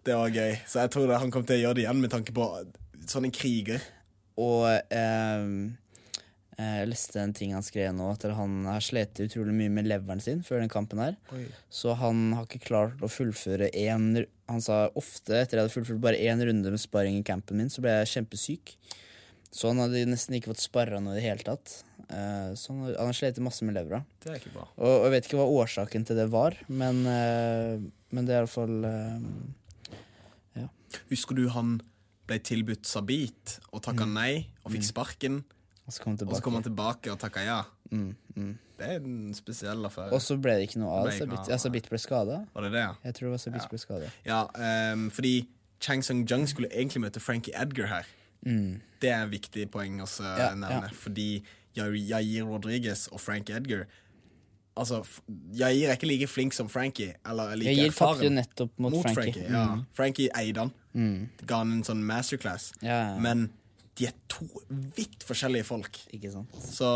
[0.03, 0.55] Det var gøy.
[0.67, 2.47] Så jeg tror det, han kom til å gjøre det igjen med tanke på
[3.07, 3.83] sånn en kriger.
[4.41, 5.47] Og eh,
[6.57, 10.21] jeg leste en ting han skrev nå, at han har slitt utrolig mye med leveren
[10.21, 11.15] sin før den kampen her.
[11.73, 16.01] Så han har ikke klart å fullføre én Han sa ofte etter jeg hadde fullført
[16.03, 18.75] bare én runde med sparring i campen min, så ble jeg kjempesyk.
[19.53, 21.77] Så han hadde nesten ikke fått sparra noe i det hele tatt.
[22.09, 24.03] Eh, så han, har- han slitt masse med levra.
[24.21, 24.65] Det er ikke bra.
[24.77, 27.77] Og, og jeg vet ikke hva årsaken til det var, men, eh,
[28.13, 30.63] men det er iallfall uh,
[31.09, 31.79] Husker du han
[32.27, 35.41] ble tilbudt Sabit og takka nei og fikk sparken.
[35.83, 36.43] Og så kom han tilbake.
[36.45, 37.61] kom han tilbake og takka ja.
[37.91, 38.53] Mm, mm.
[38.77, 40.13] Det er en spesiell affære.
[40.15, 41.51] Og så ble det ikke noe av Sabit.
[41.51, 42.39] Ja, Sabit ble skada.
[42.55, 42.93] Var det det, ja?
[43.03, 44.11] Jeg tror det var Sabit ble skada.
[44.25, 44.39] Ja,
[44.93, 45.33] um, fordi
[45.83, 48.07] Chang Sung-jung skulle egentlig møte Frankie Edgar her.
[48.43, 50.37] Det er et viktig poeng å Mm.
[50.39, 50.95] Ja, nevne, ja.
[50.95, 51.43] fordi
[51.75, 53.85] Jair Rodriguez og Frankie Edgar
[54.75, 55.03] Altså,
[55.53, 57.13] Jair er ikke like flink som Frankie.
[57.29, 59.43] Eller like Jair tapte jo nettopp mot Frankie.
[59.45, 59.75] ja.
[59.75, 59.83] Mm.
[59.93, 60.71] Frankie eide han.
[60.93, 62.71] Ga han en sånn masterclass.
[62.81, 63.19] Ja, ja.
[63.21, 63.49] Men
[63.97, 64.47] de er to
[64.95, 65.99] vidt forskjellige folk.
[66.15, 66.53] Ikke sant?
[66.65, 66.87] Så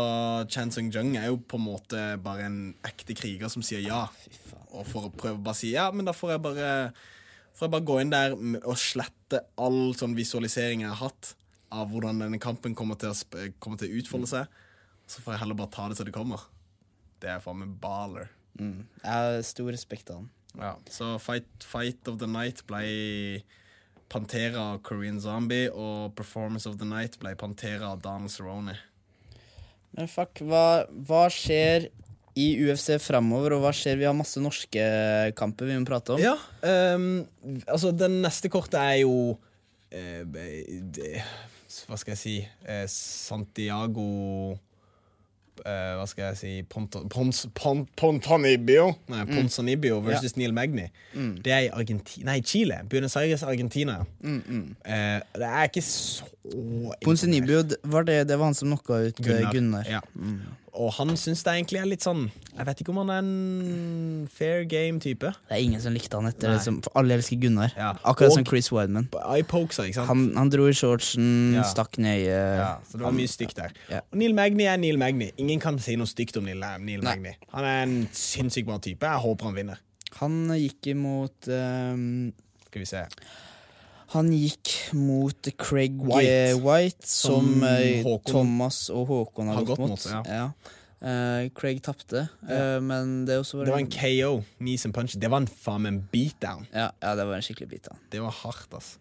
[0.50, 4.06] Chan Sung-jung er jo på en måte bare en ekte kriger som sier ja.
[4.72, 6.72] Og for å prøve å bare si ja, men da får jeg bare
[7.58, 11.32] Får jeg bare gå inn der og slette all sånn visualisering jeg har hatt
[11.74, 14.60] av hvordan denne kampen kommer til å, kommer til å utfolde seg.
[15.10, 16.44] Så får jeg heller bare ta det så det kommer.
[17.18, 18.30] Det er faen meg baller.
[18.60, 18.86] Mm.
[19.02, 20.30] Jeg har stor respekt av han.
[20.54, 22.84] Ja, så fight, fight of the Night ble
[24.08, 28.76] Pantera av Korean Zombie, og Performance of the Night ble Pantera av Donald Cerrone.
[29.96, 31.88] Men fuck, hva, hva skjer
[32.38, 33.98] i UFC framover, og hva skjer?
[34.00, 34.84] Vi har masse norske
[35.38, 36.22] kamper vi må prate om.
[36.22, 36.36] Ja,
[36.94, 37.26] um,
[37.66, 41.24] altså den neste kortet er jo uh, det,
[41.88, 44.08] Hva skal jeg si uh, Santiago
[45.64, 50.88] eh, Hva skal jeg si Ponto, Pons, Pon, Pontonibio Nei, Ponzonibio versus Neil Magny.
[51.44, 52.80] Det er i Argentina Nei, Chile.
[52.90, 54.00] Buenos Aires, Argentina.
[54.24, 56.24] Eh, det er ikke så
[57.04, 59.52] Ponsenibio, det var det, det var han som knocka ut eh, Gunnar.
[59.52, 59.90] Gunnar.
[59.90, 60.00] Ja.
[60.78, 64.28] Og han syns det egentlig er litt sånn Jeg vet ikke om han er en
[64.30, 65.30] fair game-type.
[65.48, 66.60] Det er ingen som likte han etter det.
[66.86, 67.72] For alle elsker Gunnar.
[67.76, 67.92] Ja.
[68.04, 69.08] Akkurat Og- som Chris Wideman.
[69.12, 71.62] Han, han dro i shortsen, Ja.
[71.66, 72.58] stakk ned øyet.
[72.62, 73.72] Ja, så det var mye stygt der.
[73.90, 74.00] Ja.
[74.12, 75.32] Og Neil Magny er Neil Magny.
[75.38, 77.34] Ingen kan si noe stygt om Neil, Neil Magni.
[77.52, 79.02] Han er en sinnssykt bra type.
[79.02, 79.78] Jeg håper han vinner.
[80.20, 82.32] Han gikk imot um,
[82.68, 83.04] Skal vi se.
[84.14, 86.24] Han gikk mot Craig White.
[86.24, 90.06] White, White som, Som eh, Thomas og Håkon har, har gått gått mot.
[90.08, 90.50] mot, ja.
[90.98, 94.30] Uh, Craig tapte, uh, men det også var Det var en KO.
[94.58, 95.12] Knees and punch.
[95.14, 96.64] Det var en faen meg en beatdown.
[96.72, 98.00] ja, ja, det var en skikkelig beatdown.
[98.10, 98.96] Det var hardt, ass.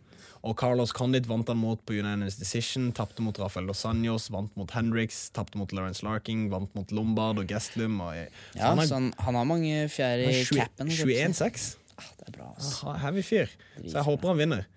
[0.45, 2.91] Og Carlos Condit vant han mot på unanimous decision.
[2.95, 7.41] Tapte mot Rafael Los Anjos, vant mot Hendrix, tapte mot Lawrence Larking, vant mot Lombard
[7.41, 7.97] og Gestlum.
[8.05, 8.13] Og,
[8.53, 10.91] så Ja, han så han, han har mange fjerde i capen.
[10.93, 11.57] holdt jeg på å si.
[11.57, 11.67] 21-6.
[11.97, 12.73] Ah, det er bra, ass.
[13.01, 13.49] Heavy fyr.
[13.81, 14.67] Så jeg håper han vinner.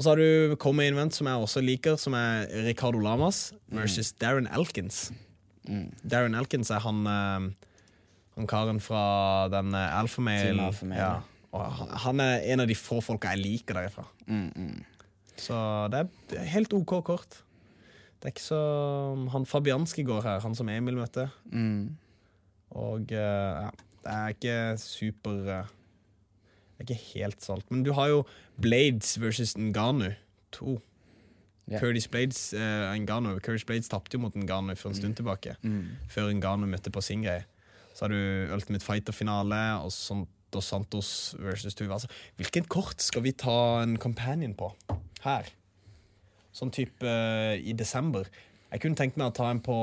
[0.00, 4.14] Og så har du Come Invent, som jeg også liker, som er Ricardo Lamas versus
[4.16, 5.10] Darren Elkins.
[6.08, 7.50] Darren Elkins er han eh,
[8.38, 9.02] Han karen fra
[9.52, 10.70] den uh, Alphamale.
[10.96, 11.10] Ja.
[12.00, 14.06] han- er en av de få folka jeg liker derifra.
[15.36, 15.58] Så
[15.92, 17.42] det er, det er helt OK kort.
[18.20, 18.62] Det er ikke så
[19.32, 21.28] Han Fabianski går her, han som Emil møtte.
[21.52, 21.96] Mm.
[22.70, 23.70] Og eh, ja,
[24.00, 25.70] det er ikke super eh,
[26.80, 27.66] Det er ikke helt salt.
[27.68, 28.22] Men du har jo
[28.56, 30.14] Blades versus Nganu
[30.56, 30.78] 2.
[31.70, 31.78] Yeah.
[31.78, 35.54] Curtis Blades uh, Ngannou Curtis Blades tapte jo mot Ngannou for en stund tilbake.
[36.10, 37.44] Før Ngannou møtte på sin greie.
[37.94, 41.94] Så har du Ultimate Fighter-finale og sånt, Dos Santos versus Tuva.
[41.94, 42.08] Altså,
[42.40, 44.72] hvilket kort skal vi ta en companion på
[45.22, 45.46] her?
[46.50, 48.26] Sånn type uh, i desember.
[48.72, 49.76] Jeg kunne tenkt meg å ta en på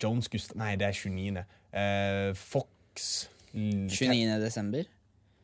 [0.00, 1.44] Jones Gustav Nei, det er 29.
[1.70, 4.40] Uh, Fox 29.
[4.42, 4.90] desember.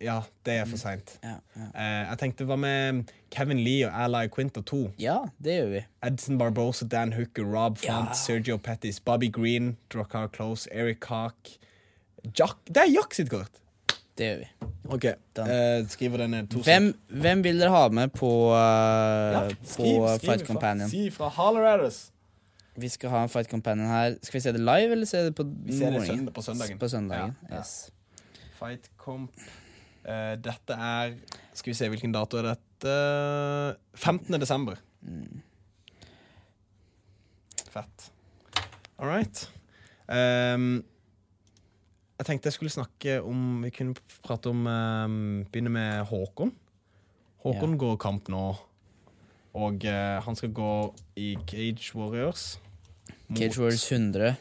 [0.00, 1.14] Ja, det er for seint.
[1.24, 1.66] Ja, ja.
[1.72, 4.80] Eh, jeg tenkte hva med Kevin Lee og Ally Quinta 2?
[5.00, 5.84] ja, det gjør vi.
[6.04, 11.34] Edson Barbosa, Dan Hooker, Rob Font, Sergio Pettis, Bobby Green, Drakkar Close, Eric Cock
[12.38, 13.62] Jack, Det er Jack sitt kort!
[14.16, 14.46] Det gjør vi.
[14.88, 15.04] OK.
[15.04, 16.46] Eh, skriver denne.
[16.48, 20.46] To Hvem, hvem vil dere ha med på, uh, Ja, på skriv, skriv Fight.
[20.46, 20.88] Companion?
[20.90, 21.98] Si fra Holler at us!
[22.76, 24.16] Vi skal ha en Fight Companion her.
[24.22, 26.78] Skal vi se det live, eller se det på Vi ser det søndag- på søndagen.
[26.78, 27.60] På søndagen, Ja, ja.
[27.60, 27.90] yes.
[28.58, 29.30] Fight Comp.
[30.06, 31.16] Eh, dette er
[31.56, 32.92] Skal vi se, hvilken dato er dette?
[33.98, 34.38] 15.
[34.40, 34.76] desember.
[37.70, 38.10] Fett.
[38.98, 39.42] All right.
[40.08, 40.84] Um,
[42.16, 45.16] jeg tenkte jeg skulle snakke om Vi kunne prate om um,
[45.52, 46.52] Begynne med Håkon.
[47.44, 47.80] Håkon Ja.
[47.82, 48.44] går kamp nå.
[49.56, 50.70] Og uh, han skal gå
[51.16, 52.58] i Cage Warriors.
[53.28, 54.36] mot- Cage Warriors 100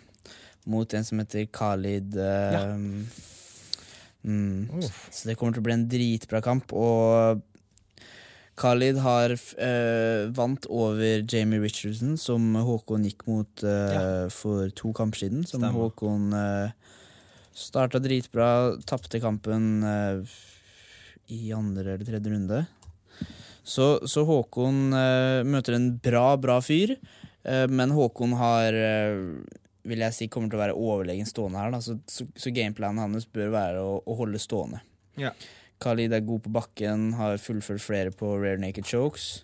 [0.66, 2.16] mot en som heter Khalid.
[2.18, 2.78] eh,
[4.26, 4.86] mm.
[5.12, 6.74] Så det kommer til å bli en dritbra kamp.
[6.74, 7.44] Og
[8.56, 15.26] Khalid har øh, vant over Jamie Richardson, som Håkon gikk mot eh, for to kamper
[15.26, 15.44] siden.
[15.44, 15.90] Som Stemmer.
[15.90, 16.70] Håkon øh,
[17.56, 18.48] starta dritbra,
[18.88, 20.38] tapte kampen øh,
[21.32, 22.64] i andre eller tredje runde.
[23.66, 26.96] Så, så Håkon eh, møter en bra, bra fyr,
[27.44, 29.24] eh, men Håkon har eh,
[29.86, 31.78] vil jeg si kommer til å være overlegen stående her.
[31.84, 34.82] Så, så, så gameplanen hans bør være å, å holde stående.
[35.20, 35.32] Ja.
[35.84, 39.44] Khalid er god på bakken, har fullført flere på rare naked chokes.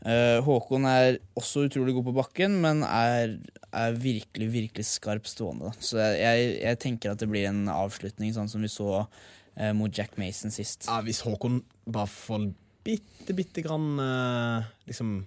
[0.00, 3.34] Uh, Håkon er også utrolig god på bakken, men er,
[3.76, 5.68] er virkelig, virkelig skarp stående.
[5.68, 5.84] da.
[5.84, 9.92] Så jeg, jeg tenker at det blir en avslutning, sånn som vi så uh, mot
[9.92, 10.88] Jack Mason sist.
[10.88, 12.48] Ja, hvis Håkon bare får
[12.86, 15.20] bitte, bitte grann uh, liksom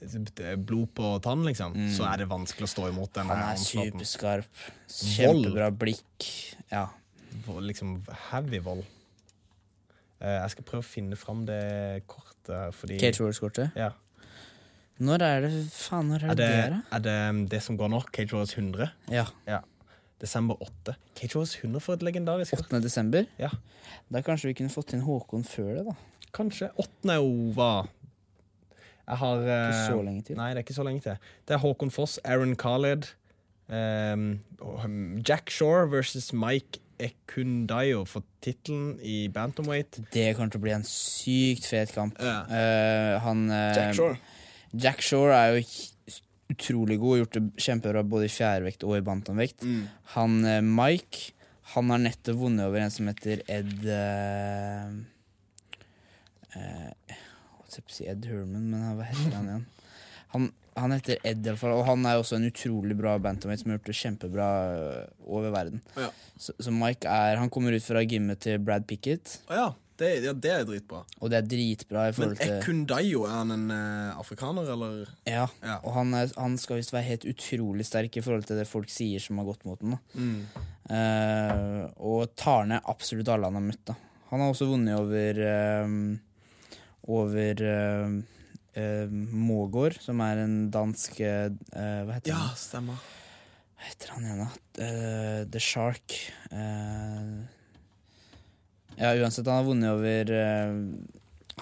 [0.00, 3.30] blod på tann, liksom, så er det vanskelig å stå imot den.
[3.32, 4.64] Han er superskarp.
[4.92, 6.26] Kjempebra blikk.
[6.70, 6.88] Ja.
[7.46, 7.98] Vold, Liksom
[8.30, 8.84] heavy vold.
[10.16, 13.76] Uh, jeg skal prøve å finne fram det kortet, fordi Cage Warriors-kortet.
[13.76, 13.92] ja.
[14.96, 16.78] Når er det Faen, når er Er det det, det, da?
[16.96, 17.98] er det det som går nå?
[18.16, 18.86] Cage Warriors 100?
[19.12, 19.26] Ja.
[19.44, 19.58] Ja.
[20.18, 20.94] Desember 8.
[21.18, 22.80] Cage Warriors 100 for et legendarisk 8.
[22.80, 23.26] desember.
[23.36, 23.50] Ja.
[24.08, 25.96] Da kanskje vi kunne fått inn Håkon før det, da.
[26.32, 26.70] Kanskje.
[26.80, 27.12] 8.
[27.12, 27.68] er jo hva?
[29.06, 30.38] Jeg har uh, Ikke så lenge til.
[30.38, 31.28] Nei, det er ikke så lenge til.
[31.46, 33.10] Det er Håkon Foss, Aaron Khaled,
[33.70, 34.40] um,
[35.26, 40.00] Jack Shore versus Mike Ekundayo for tittelen i bantamweight.
[40.14, 42.18] Det kommer til å bli en sykt fet kamp.
[42.18, 42.40] Ja.
[42.50, 44.18] Uh, han uh, Jack Shore.
[44.76, 45.66] Jack Shore er jo
[46.52, 49.66] utrolig god, gjort det kjempebra både i fjærvekt og i bantamvekt.
[49.66, 49.82] Mm.
[50.14, 51.32] Han eh, Mike,
[51.74, 54.92] han har nettopp vunnet over en som heter Ed uh,
[56.54, 57.16] eh,
[57.92, 59.66] Si Ed Herman, men hva heter han igjen?
[60.34, 63.62] Han, han heter Ed, i alle fall, og han er også en utrolig bra bantamate
[63.62, 65.80] som har gjort det kjempebra eh, over verden.
[65.96, 66.10] Ja.
[66.36, 69.72] Så, så Mike er Han kommer ut fra gymmet til Brad Pickett, ja.
[69.96, 70.98] Det, ja, det er dritbra.
[71.24, 75.06] og det er dritbra i forhold til Ekundayo, er han en uh, afrikaner, eller?
[75.24, 75.78] Ja, Ja.
[75.88, 78.92] og han, er, han skal visst være helt utrolig sterk i forhold til det folk
[78.92, 79.96] sier som har gått mot den.
[80.12, 80.42] Mm.
[80.90, 83.82] Uh, og tar ned absolutt alle han har møtt.
[83.88, 83.96] Da.
[84.34, 85.96] Han har også vunnet over eh,
[87.06, 92.48] Over uh, Mågård, som er en dansk eh, Hva heter han?
[92.50, 92.98] Ja, stemmer.
[93.76, 94.48] Hva heter han igjen, da?
[94.86, 96.16] Eh, The Shark.
[96.50, 97.30] Eh,
[98.96, 100.76] ja, uansett, han har vunnet over eh,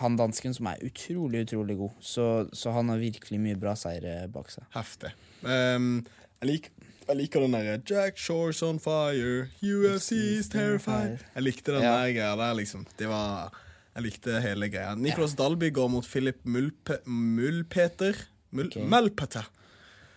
[0.01, 1.95] han dansken, som er utrolig, utrolig god.
[2.03, 4.67] Så, så han har virkelig mye bra seire bak seg.
[4.75, 5.13] Heftig.
[5.43, 6.01] Um,
[6.41, 6.71] jeg, liker,
[7.11, 11.23] jeg liker den derre Jack Shore's on fire, UFC's terrified.
[11.37, 11.95] Jeg likte den Ja.
[12.03, 12.87] der greia der, liksom.
[12.99, 13.55] Det var
[13.95, 14.95] Jeg likte hele greia.
[14.99, 18.19] Nicholas Dalby går mot Philip Mulpe, Mulpeter.
[18.55, 18.87] Mul, okay.
[18.91, 19.47] Mulpeter.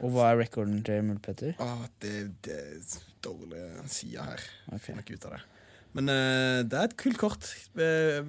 [0.02, 1.54] Og hva er rekorden til Mulpeter?
[1.62, 2.16] Ah, det,
[2.46, 4.42] det er dårlige sider her.
[4.70, 4.82] Okay.
[4.88, 5.44] Finner ikke ut av det.
[5.98, 7.48] Men uh, det er et kult kort.
[7.80, 8.20] Eh,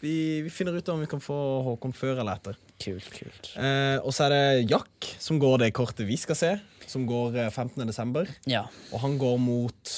[0.00, 0.14] vi,
[0.46, 2.56] vi finner ut om vi kan få Håkon før eller etter.
[2.80, 3.50] Kult, kult.
[3.56, 6.52] Uh, og så er det Jack som går det kortet vi skal se,
[6.88, 7.84] som går eh, 15.
[7.88, 8.30] desember.
[8.48, 8.64] Ja.
[8.92, 9.94] Og han går mot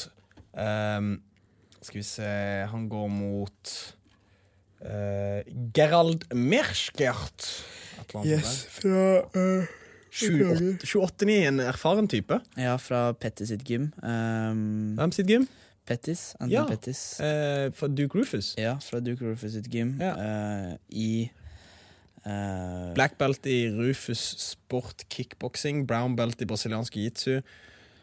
[0.56, 2.28] Skal vi se
[2.72, 3.72] Han går mot
[4.84, 5.42] eh,
[5.74, 7.64] Gerald Merschgert.
[8.24, 9.24] Yes, fra
[10.10, 12.38] 28 28 i en erfaren type.
[12.56, 13.90] Ja, fra Pettis sitt gym.
[14.02, 15.48] Um, Hvem sitt gym?
[15.86, 16.34] Pettis.
[16.40, 16.64] Anthony Ja.
[16.66, 17.02] Pettis.
[17.20, 18.54] Uh, fra Duke Rufus.
[18.58, 19.96] Ja, fra Duke Rufus sitt gym.
[20.00, 20.14] Ja.
[20.16, 21.30] Uh, I
[22.26, 25.84] uh, Black belt i Rufus sport kickboxing.
[25.86, 27.40] Brown belt i brasiliansk jiu-jitsu.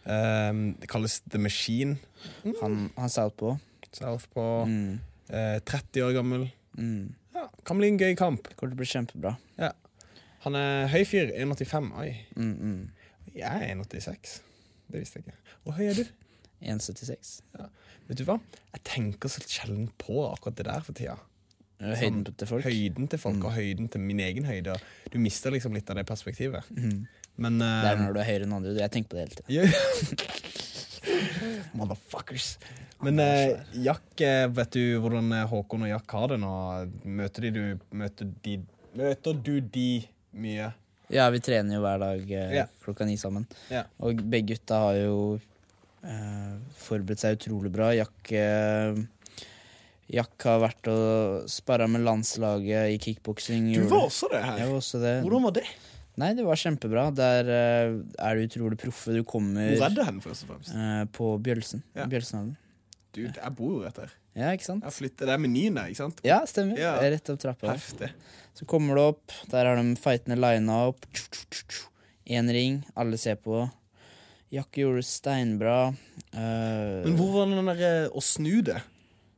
[0.04, 1.98] Ehm, det kalles The Machine.
[2.62, 3.58] Han, han southpaw.
[3.94, 4.66] Southpaw.
[4.68, 5.00] Mm,
[5.34, 6.42] Eh, 30 år gammel.
[6.78, 7.04] Mm.
[7.34, 8.48] Ja, kan bli en gøy kamp.
[8.50, 9.36] Det kommer til å bli kjempebra.
[10.44, 11.32] Han er høy fyr.
[11.40, 11.86] 1,85.
[12.02, 12.10] Oi.
[12.36, 13.30] Mm, mm.
[13.38, 14.34] Jeg er 1,86.
[14.92, 15.56] Det visste jeg ikke.
[15.64, 16.04] Hvor høy er du?
[16.74, 17.38] 1,76.
[18.10, 18.36] Vet du hva?
[18.74, 21.16] Jeg tenker så sjelden på akkurat det der for tida.
[21.80, 22.68] Sånn, Høyden til folk.
[22.68, 24.76] Høyden til folk og høyden til min egen høyde.
[25.12, 26.68] Du mister liksom litt av det perspektivet.
[27.36, 28.76] Men Det er når du er høyere enn andre.
[28.84, 29.48] Jeg tenker på det hele tida.
[29.58, 29.64] ja.
[31.78, 32.58] Motherfuckers.
[33.04, 36.54] Men eh, Jack, eh, vet du hvordan eh, Håkon og Jack har det nå?
[37.04, 38.58] Møter, de, du, møter, de,
[39.00, 39.90] møter du de
[40.34, 40.72] mye?
[41.14, 42.70] Ja, vi trener jo hver dag eh, yeah.
[42.84, 43.46] klokka ni sammen.
[43.72, 43.90] Yeah.
[44.02, 45.18] Og begge gutta har jo
[46.02, 46.54] eh,
[46.86, 47.92] forberedt seg utrolig bra.
[47.96, 49.02] Jack, eh,
[50.14, 53.74] Jack har vært og sparra med landslaget i kickboksing.
[53.76, 54.64] Du var også det her.
[54.64, 55.18] Jeg var også det.
[55.26, 55.68] Hvordan var det?
[56.22, 57.08] Nei, det var kjempebra.
[57.18, 59.16] Der eh, er du utrolig proffe.
[59.16, 60.76] Du kommer Hvor er det hen, først og fremst?
[60.78, 61.82] eh, på Bjølsen.
[61.98, 62.06] Ja.
[62.10, 62.54] Bjølsenhallen.
[63.14, 64.14] Du, jeg bor jo rett der.
[64.34, 64.86] Ja, ikke sant?
[64.88, 66.22] Jeg flytter, Det er menyen der, ikke sant?
[66.26, 66.80] Ja, stemmer.
[66.82, 66.96] Ja.
[67.04, 67.76] Er Rett opp trappa.
[67.76, 68.10] Heftig.
[68.58, 71.06] Så kommer du opp, der har de fightene lina opp.
[72.26, 73.66] Én ring, alle ser på.
[74.54, 75.78] Jakke gjorde steinbra.
[76.34, 78.80] Uh, Men hvor var den der eh, å snu det?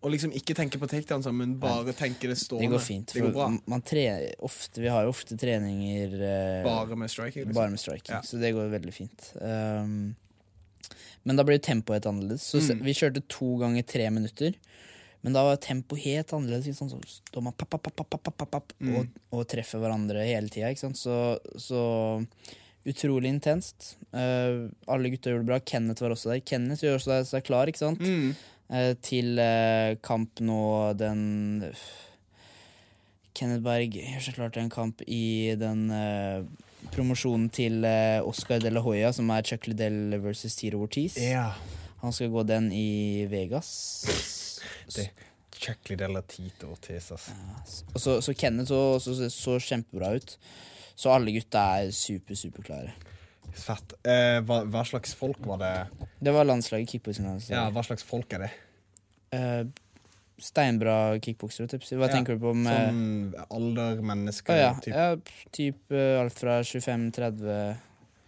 [0.06, 2.68] Og liksom ikke tenke på takedowns, men bare tenke det stående.
[2.68, 3.14] det går fint.
[3.16, 3.48] Det går bra.
[3.72, 4.04] Man tre,
[4.46, 7.48] ofte, vi har jo ofte treninger uh, Bare med striking?
[7.48, 7.56] Liksom.
[7.58, 8.22] bare med striking, Ja.
[8.28, 9.32] så det går veldig fint.
[9.42, 10.14] Um,
[11.24, 12.46] men da blir tempoet helt annerledes.
[12.52, 12.84] Så Mm.
[12.84, 14.54] Vi kjørte to ganger tre minutter.
[15.26, 16.68] Men da var tempoet helt annerledes.
[16.68, 16.92] Ikke sant?
[16.92, 18.96] Så står man papp, papp, papp, papp, papp, Mm.
[19.00, 20.70] og, og treffer hverandre hele tida.
[20.94, 21.82] Så, så
[22.86, 23.96] utrolig intenst.
[24.14, 25.60] Uh, alle gutta gjorde det bra.
[25.60, 26.44] Kenneth var også der.
[26.46, 28.00] Kenneth gjør seg, seg klar ikke sant?
[28.06, 28.36] Mm.
[28.70, 30.60] Uh, til uh, kamp nå
[30.98, 31.74] den
[33.36, 35.90] Kenneth Berg gjør seg klar til en kamp i den
[36.94, 41.18] promosjonen til eh, Oscar de la Hoya, som er Chuck Liddell versus Tiro Ortiz.
[41.22, 41.52] Ja.
[42.04, 43.72] Han skal gå den i Vegas.
[44.94, 45.10] Det
[45.56, 47.30] Chuck Liddell og Tito Ortiz, ass.
[47.94, 50.36] Og så, så Kenneth så, så, så, kjempebra ut.
[50.96, 52.94] Så alle gutta er super, superklare.
[53.56, 53.96] Fett.
[54.04, 55.74] Eh, hva, hva slags folk var det?
[56.24, 57.28] Det var landslaget kickboksing.
[57.32, 57.54] Altså.
[57.56, 58.52] Ja, hva slags folk er det?
[59.36, 59.64] Eh,
[60.42, 61.80] steinbra kickboksere.
[61.96, 64.72] Hva Ja, tenker du på med Sånn alder, mennesker, ja.
[64.82, 64.94] typ.
[64.94, 65.16] ja,
[65.56, 67.76] typ eh, alt fra 25-30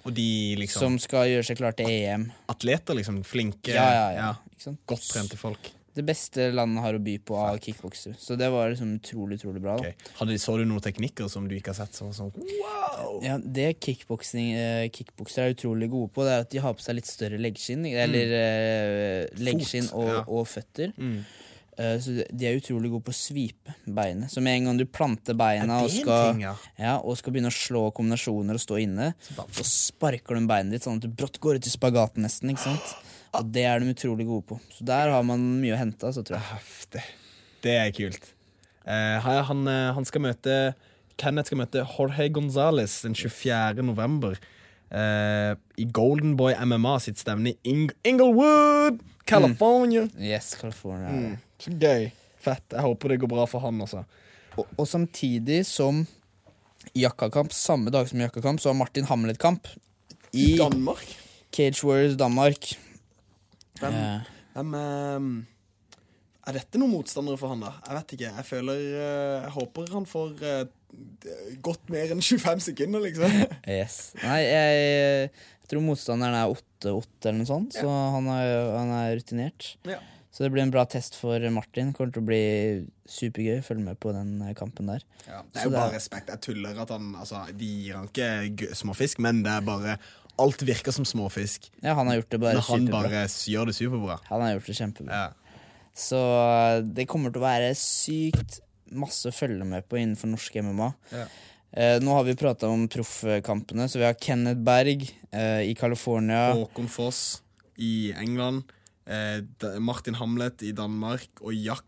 [0.07, 0.29] Og de
[0.61, 2.29] liksom som skal gjøre seg klar til EM.
[2.47, 3.23] Atleter, liksom.
[3.27, 3.73] Flinke.
[3.75, 4.35] Ja?
[4.87, 5.73] Godt trente folk.
[5.97, 8.13] Det beste landet har å by på av kickboksere.
[8.21, 9.79] Så det var liksom utrolig, utrolig bra.
[9.81, 9.89] Da.
[9.89, 10.11] Ok.
[10.19, 11.97] Hadde, så du noen teknikker som du ikke har sett?
[11.97, 12.29] Sånn, sånn.
[13.25, 16.99] Ja, Det eh, kickboksere er utrolig gode på, det er at de har på seg
[16.99, 17.87] litt større leggskinn.
[17.89, 19.41] Eller mm.
[19.49, 20.93] leggskinn og, og føtter.
[21.01, 21.25] Mm.
[21.77, 24.31] Eh, så de- er utrolig gode på å svipe beinet.
[24.33, 26.55] Så med en gang du planter Er beina og skal, ting, ja?
[26.79, 29.11] ja, og skal begynne å slå kombinasjoner og stå inne,
[29.53, 32.55] så sparker du beinet ditt sånn at du brått går ut i spagaten nesten.
[32.57, 32.95] sant?
[33.37, 34.59] Og det er de utrolig gode på.
[34.73, 36.01] Så der har man mye å hente.
[36.07, 36.49] Altså, tror jeg.
[36.57, 37.03] Heftig.
[37.61, 38.33] Det er kult.
[38.87, 40.75] Uh, han, eh, han skal møte
[41.17, 43.81] Kenneth skal møte Jorge Gonzales den 24.
[43.83, 44.37] november.
[44.91, 50.07] Eh, I Golden Boy MMA sitt stevne i Ing Inglewood, California.
[50.19, 51.09] Yes, California.
[51.11, 51.37] Mm.
[51.59, 52.09] Så gøy.
[52.39, 52.63] Fett.
[52.71, 54.05] Jeg håper det går bra for han altså.
[54.57, 56.05] Og, og samtidig som
[56.95, 59.67] Jakkakamp, samme dag som Jakkakamp, så har Martin Hamlet-kamp
[60.33, 61.03] i Danmark?
[61.51, 62.71] Cage Warriors Danmark.
[63.81, 64.21] Hvem, Eh.
[64.55, 65.45] hvem um,
[66.47, 67.73] Er dette noen motstandere for han, da?
[67.85, 68.29] Jeg vet ikke.
[68.37, 70.31] Jeg føler Jeg håper han får
[71.65, 73.31] godt mer enn 25 sekunder, liksom.
[73.77, 73.97] Yes.
[74.23, 75.31] Nei, jeg,
[75.61, 79.73] jeg tror motstanderen er 8-8 eller noe sånt, så han er, han er rutinert.
[79.87, 79.99] Ja.
[80.31, 81.89] Så det blir en bra test for Martin.
[81.97, 82.41] Kommer til å bli
[83.09, 83.57] supergøy.
[83.65, 85.01] Følg med på den eh, kampen der.
[85.25, 86.29] Ja, det er jo det bare er- respekt.
[86.29, 89.95] Jeg tuller at han altså, De gir han ikke småfisk, men det er bare
[90.37, 92.99] Alt virker som småfisk Ja, han har gjort det bare når han superbra.
[93.07, 94.19] bare gjør det superbra.
[94.27, 95.23] Han har gjort det kjempebra.
[95.23, 95.63] Ja.
[95.97, 98.59] Så eh, det kommer til å være sykt
[98.91, 100.91] masse å følge med på innenfor norsk MMA.
[101.11, 101.25] Ja.
[101.77, 106.53] Eh, nå har vi prata om proffkampene, så vi har Kenneth Berg eh, i California.
[106.55, 107.41] Håkon Foss
[107.77, 108.63] i England.
[109.05, 109.43] Eh,
[109.79, 111.29] Martin Hamlet i Danmark.
[111.43, 111.85] Og Jack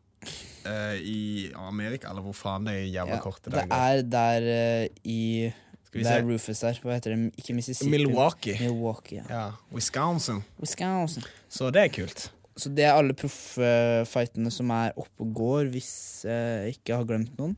[0.67, 1.21] eh, i
[1.55, 2.11] Amerika.
[2.11, 5.21] Eller hvor faen det er jævla Ja, kortet det der Det er der eh, i
[5.89, 6.27] det er Der.
[6.27, 6.77] Rufus er.
[6.83, 7.31] Hva heter det?
[7.41, 7.89] Ikke Mississippi.
[7.89, 8.53] Milwaukee.
[8.61, 9.23] Milwaukee, ja.
[9.29, 10.43] Ja, Wisconsin.
[10.61, 11.25] Wisconsin.
[11.49, 12.27] Så det er kult.
[12.59, 15.91] Så det er alle profffightene som er oppe og går, hvis
[16.27, 17.55] jeg ikke har glemt noen.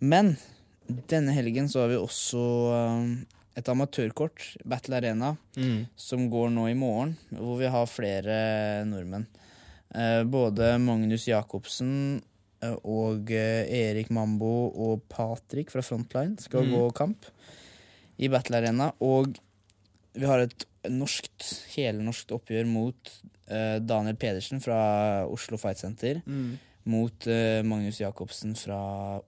[0.00, 0.32] Men
[1.10, 2.40] denne helgen så har vi også
[2.74, 3.12] eh,
[3.60, 5.86] et amatørkort, Battle Arena, Mm.
[5.98, 8.36] som går nå i morgen, hvor vi har flere
[8.88, 9.26] nordmenn.
[9.94, 12.22] Eh, både Magnus Jacobsen
[12.62, 16.72] eh, og Erik Mambo og Patrick fra Frontline skal Mm.
[16.74, 17.26] gå kamp
[18.18, 18.92] i Battle Arena.
[19.00, 19.36] Og
[20.14, 21.44] vi har et norskt,
[21.76, 23.10] helnorskt oppgjør mot
[23.82, 24.80] Daniel Pedersen fra
[25.26, 26.20] Oslo Fight Center.
[26.26, 26.58] Mm.
[26.88, 28.78] Mot eh, Magnus Jacobsen fra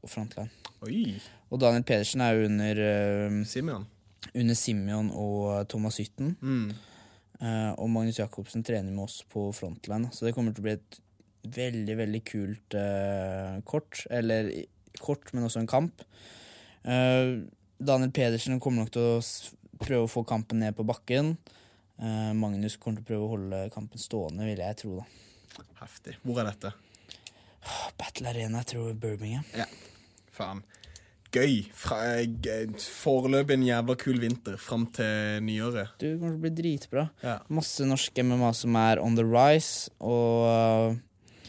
[0.09, 0.51] Frontline.
[0.87, 1.19] Oi.
[1.53, 3.85] Og Daniel Pedersen er jo under, eh, Simeon.
[4.35, 6.37] under Simeon og Thomas Hytten.
[6.41, 6.71] Mm.
[7.43, 10.13] Eh, og Magnus Jacobsen trener med oss på Frontline.
[10.13, 11.01] Så det kommer til å bli et
[11.43, 14.05] veldig, veldig kult uh, kort.
[14.11, 14.53] Eller
[15.03, 16.05] kort, men også en kamp.
[16.87, 17.43] Uh,
[17.83, 19.17] Daniel Pedersen kommer nok til å
[19.83, 21.35] prøve å få kampen ned på bakken.
[22.01, 25.01] Eh, Magnus kommer til å prøve å holde kampen stående, vil jeg tro.
[25.03, 26.17] da Heftig.
[26.25, 26.73] Hvor er dette?
[27.99, 29.45] Battle Arena, jeg tror Birmingham.
[29.57, 29.67] Ja,
[30.35, 30.65] faen.
[31.33, 31.63] Gøy.
[31.73, 35.95] Fra, eh, Foreløpig en jævla kul vinter fram til nyåret.
[35.99, 37.07] Du kommer til å bli dritbra.
[37.23, 37.39] Ja.
[37.49, 41.49] Masse norsk MMA som er on the rise, og uh,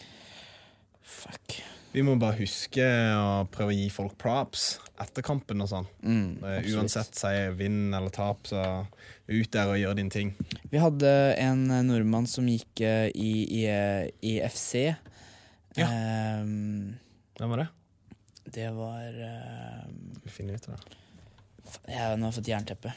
[1.04, 1.60] Fuck.
[1.94, 2.82] Vi må bare huske
[3.14, 5.88] å prøve å gi folk props etter kampen og sånn.
[6.02, 6.70] Mm, Eh.
[6.74, 8.64] Uansett seier, vinn eller tap, så
[9.28, 10.34] ut der og gjør din ting.
[10.72, 13.64] Vi hadde en eh, nordmann som gikk eh, i, i,
[14.26, 14.96] i FC.
[15.78, 15.88] Ja.
[16.42, 16.96] Um,
[17.38, 17.70] Hvem var det?
[18.54, 19.16] det var
[19.88, 20.98] um, vi finner ut av det.
[21.88, 22.92] Jeg har nå fått jernteppe.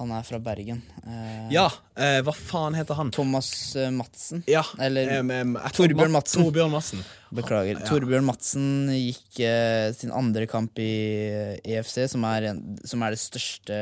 [0.00, 0.78] Han er fra Bergen.
[1.04, 3.10] Eh, Ja, eh, hva faen heter han?
[3.12, 4.40] Thomas eh, Madsen.
[4.48, 6.40] Ja, Eller um, um, Torbjørn Madsen.
[6.46, 7.02] Torbjørn Madsen.
[7.36, 7.76] Beklager.
[7.82, 7.84] Ja.
[7.90, 8.64] Torbjørn Madsen
[8.96, 10.88] gikk eh, sin andre kamp i
[11.68, 13.76] EFC, som er, en, som er det største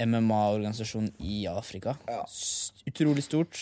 [0.00, 1.96] MMA-organisasjonen i Afrika.
[2.08, 2.22] Ja.
[2.88, 3.60] Utrolig stort.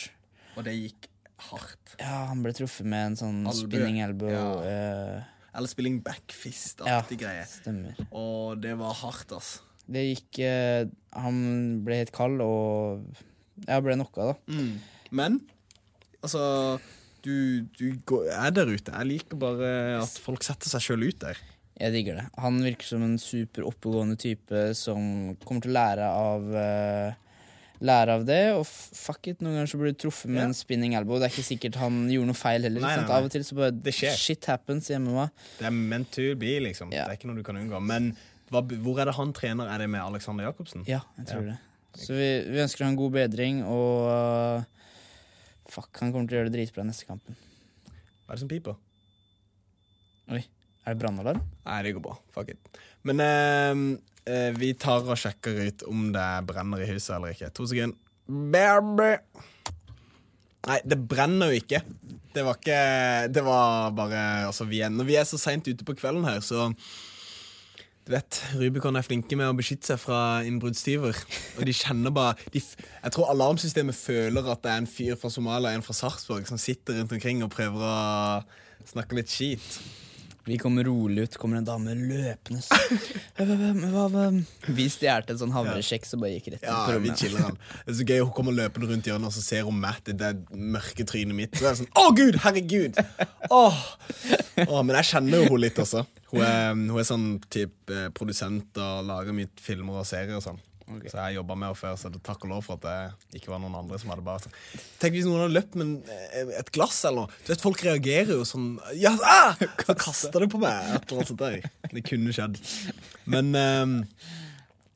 [0.55, 1.11] Og det gikk
[1.51, 1.97] hardt.
[1.99, 3.67] Ja, han ble truffet med en sånn Albu.
[3.67, 4.31] spinning elbow.
[4.31, 4.47] Ja.
[4.63, 7.45] eh, Eller spilling backfist-aktig greie.
[7.51, 7.99] stemmer.
[8.15, 9.57] Og det var hardt, ass.
[9.87, 10.87] Det gikk eh,
[11.21, 11.39] Han
[11.85, 13.05] ble helt kald og
[13.69, 14.37] Jeg ble knocka, da.
[14.49, 14.71] Mm.
[15.15, 15.41] Men
[16.25, 16.45] altså
[17.25, 18.93] du, du går, er der ute.
[18.93, 19.69] Jeg liker bare
[20.03, 21.39] at folk setter seg sjøl ut der.
[21.81, 22.25] Jeg digger det.
[22.39, 27.21] Han virker som en super oppegående type som kommer til å lære av eh,
[27.85, 30.45] Lære av det, og fuck it, noen ganger så blir du truffet med Ja.
[30.47, 31.19] en spinning elbow.
[31.19, 32.81] Det er ikke sikkert han gjorde noe feil heller.
[32.81, 33.17] Nei, nei, nei.
[33.19, 35.43] Av og til så bare shit happens hjemme med meg.
[35.59, 36.93] Det er meant to be, liksom.
[36.95, 37.09] Ja.
[37.11, 37.81] Det er ikke noe du kan unngå.
[37.85, 38.13] Men
[38.55, 39.69] hva, hvor er det han trener?
[39.75, 40.85] Er det med Alexander Jacobsen?
[40.89, 41.57] Ja, jeg tror Ja.
[41.57, 41.61] det.
[42.01, 44.65] Så vi, vi ønsker han god bedring, og uh,
[45.71, 47.37] fuck, han kommer til å gjøre det dritbra neste kampen.
[48.25, 48.79] Hva er det som piper?
[50.35, 51.43] Oi, er det brannalarm?
[51.69, 52.17] Nei, det går bra.
[52.35, 52.81] Fuck it.
[53.07, 53.85] Men uh,
[54.27, 57.53] uh, vi tar og sjekker ut om det brenner i huset eller ikke.
[57.55, 58.01] To sekunder.
[58.27, 59.13] Baby.
[60.65, 61.83] Nei, det brenner jo ikke.
[62.35, 62.79] Det var ikke
[63.31, 66.41] Det var bare Altså, vi er, når vi er så seint ute på kvelden her,
[66.43, 66.71] så
[68.05, 71.17] du vet, Rubicon er flinke med å beskytte seg fra innbruddstyver.
[71.57, 75.31] Og de kjenner bare de, Jeg tror alarmsystemet føler at det er en fyr fra
[75.33, 79.79] Somalia og en fra Sarpsborg som sitter rundt omkring og prøver å snakke litt skit.
[80.45, 82.61] Vi kommer rolig ut, kommer en dame løpende.
[84.77, 87.19] Vi stjal en sånn havrekjeks og bare gikk rett Ja, på vi rommet.
[87.23, 87.57] chiller han.
[87.87, 90.17] Det er så gøy, Hun kommer løpende rundt hjørnet, og så ser hun Matt i
[90.21, 91.57] det mørke trynet mitt.
[91.57, 92.37] Så er sånn, Å, gud!
[92.45, 93.01] Herregud!
[93.51, 93.81] Åh.
[94.67, 96.05] Åh, men jeg kjenner jo hun litt også.
[96.35, 100.45] Hun er, hun er sånn typ eh, produsent og lager mye filmer og serier og
[100.45, 100.61] sånn.
[100.85, 103.53] Så jeg jobba med henne før, så det takk og lov for at det ikke
[103.55, 104.57] var noen andre som hadde bare sånn
[105.01, 107.39] Tenk hvis noen hadde løpt med eh, et glass eller noe.
[107.47, 109.57] Du vet, Folk reagerer jo sånn Ja, ah!
[109.87, 110.93] Så kaster det på meg.
[110.99, 111.89] Et eller annet sånt der.
[111.89, 112.61] Det kunne skjedd.
[113.33, 113.97] Men um,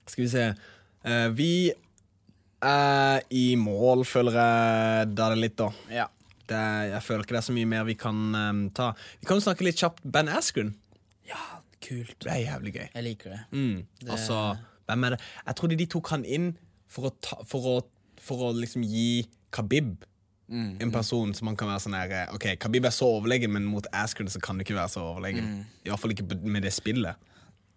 [0.08, 0.46] skal vi se.
[1.08, 1.52] uh, vi
[2.64, 5.70] er i mål, føler jeg da det litt, da.
[5.94, 6.08] Ja.
[6.48, 6.62] Det,
[6.92, 8.92] jeg føler ikke det er så mye mer vi kan um, ta.
[9.20, 10.04] Vi kan jo snakke litt kjapt.
[10.04, 10.74] Ben Askren.
[11.28, 12.16] ja, kult.
[12.24, 12.88] Det er jævlig gøy.
[12.88, 13.42] Jeg liker det.
[13.52, 14.10] Mm.
[14.10, 14.40] Altså,
[14.88, 15.22] hvem er det?
[15.46, 16.52] Jeg trodde de tok han inn
[16.88, 17.74] for å, ta, for å,
[18.24, 20.06] for å liksom gi Khabib
[20.48, 23.66] en person som man kan være sånn her eh, OK, Khabib er så overlegen, men
[23.68, 25.58] mot Askren så kan du ikke være så overlegen.
[25.84, 27.20] I hvert fall ikke med det spillet.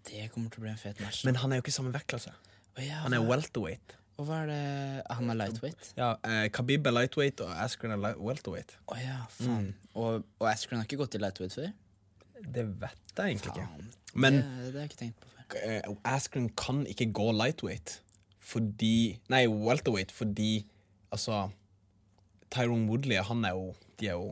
[0.07, 1.25] Det kommer til å bli en fet match.
[1.27, 2.31] Men han er jo ikke i samme vektklasse.
[2.31, 3.97] Å ja, Han er welterweight.
[4.19, 4.61] Og hva er det
[5.17, 5.91] Han er lightweight?
[5.97, 8.77] Ja, eh, Khabib er lightweight, og Askren er welterweight.
[8.87, 9.73] Å ja, faen.
[9.91, 11.73] Og, og Askren har ikke gått i lightweight før?
[12.41, 13.67] Det vet jeg egentlig ikke.
[14.15, 15.30] Men det, det har jeg ikke tenkt på
[16.07, 17.99] Askren kan ikke gå lightweight
[18.51, 20.65] fordi Nei, welterweight fordi
[21.11, 21.49] Altså
[22.51, 24.31] Tyrone Woodley, han er jo De er jo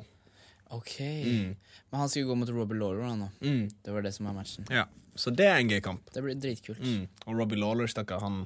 [0.70, 1.00] Ok.
[1.02, 3.32] Men han skal jo gå mot Robbie Lawler nå.
[3.42, 3.70] Mm.
[3.82, 4.68] Det var det som er matchen.
[4.70, 4.84] Ja.
[5.18, 6.12] Så det er en gøy kamp.
[6.14, 6.84] Det blir dritkult.
[6.86, 7.08] Mm.
[7.26, 8.44] Og Robbie Lawler, stakkar, han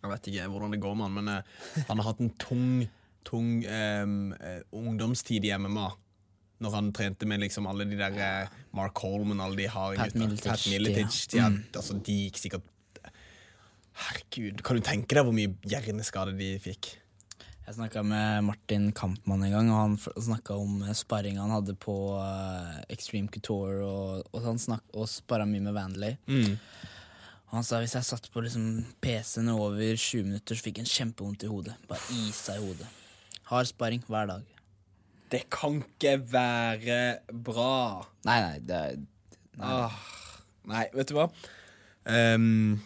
[0.00, 2.88] Jeg vet ikke hvordan det går med han, men eh, han har hatt en tung,
[3.28, 5.90] tung eh, ungdomstid i MMA.
[6.60, 10.12] Når han trente med liksom alle de der eh, Mark Holman, alle de harde Pat
[10.12, 10.50] gutta.
[10.52, 10.66] Pat
[11.32, 11.48] ja.
[11.48, 12.66] De, er- altså, de gikk sikkert
[14.00, 16.94] Herregud, kan du tenke deg hvor mye hjerneskade de fikk?
[17.66, 21.74] Jeg snakka med Martin Kampmann en gang, og han snakka om sparringa sparring han hadde
[21.78, 26.16] på eh, Extreme Couture, og, og han snak, og sparra mye med Vanley.
[27.50, 28.64] Og han sa hvis jeg satt på liksom
[29.04, 31.76] PC-en over 20 minutter, så fikk jeg en kjempevondt i hodet.
[31.90, 32.88] Bare isa i hodet.
[33.52, 34.48] Hard sparring hver dag.
[35.30, 37.00] Det kan ikke være
[37.46, 37.72] bra.
[38.26, 39.00] Nei, nei, det er
[39.60, 39.92] Ah,
[40.70, 41.26] nei, vet du hva?
[42.08, 42.78] Um,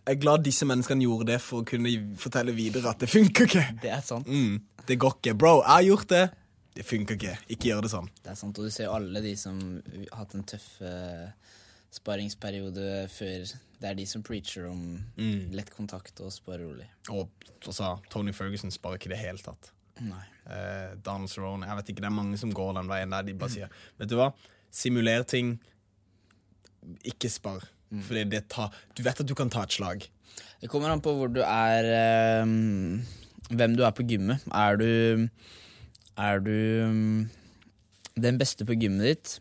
[0.00, 3.46] jeg er glad disse menneskene gjorde det for å kunne fortelle videre at det funker
[3.50, 3.64] ikke.
[3.82, 4.30] Det er sant.
[4.30, 4.56] Mm,
[4.88, 5.34] det går ikke.
[5.38, 6.22] Bro, jeg har gjort det.
[6.74, 7.34] Det funker ikke.
[7.52, 8.08] Ikke gjør det sånn.
[8.22, 11.34] Det er sant, Og du ser jo alle de som har hatt en tøff sparingsperiode
[11.90, 13.44] sparringsperiode før.
[13.80, 14.82] Det er de som preacher om
[15.52, 16.86] lett kontakt og spare rolig.
[17.10, 17.28] Og
[17.66, 19.72] altså, Tony Ferguson sparer ikke i det hele tatt.
[20.00, 20.22] Nei.
[20.50, 23.34] Eh, Donald Cerrone Jeg vet ikke, det er mange som går den veien der de
[23.38, 23.68] bare sier
[24.00, 24.30] Vet du hva?
[24.72, 25.58] Simuler ting.
[27.06, 27.64] Ikke spar.
[28.06, 30.06] Fordi det tar Du vet at du kan ta et slag.
[30.62, 32.44] Det kommer an på hvor du er eh,
[33.50, 34.44] Hvem du er på gymmet.
[34.54, 35.28] Er du
[36.16, 36.50] Er du
[36.88, 37.28] mm,
[38.20, 39.38] den beste på gymmet ditt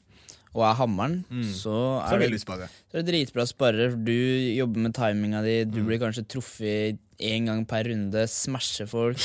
[0.50, 2.68] og er hammeren, så, Så er vil det, du spare.
[2.90, 3.92] så er det dritbra sparer.
[3.94, 4.10] Du
[4.58, 5.72] jobber med timinga di, Mm.
[5.76, 9.20] du blir kanskje truffet én gang per runde, smasher folk.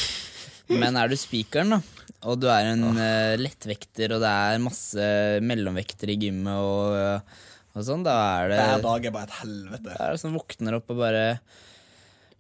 [0.72, 5.08] Men er du spikeren, da, og du er en uh, lettvekter, og det er masse
[5.44, 9.38] mellomvekter i gymmet og, eh, og sånn, da er det Hver dag er bare et
[9.42, 9.84] helvete.
[9.90, 11.24] det er det sånn våkner opp og bare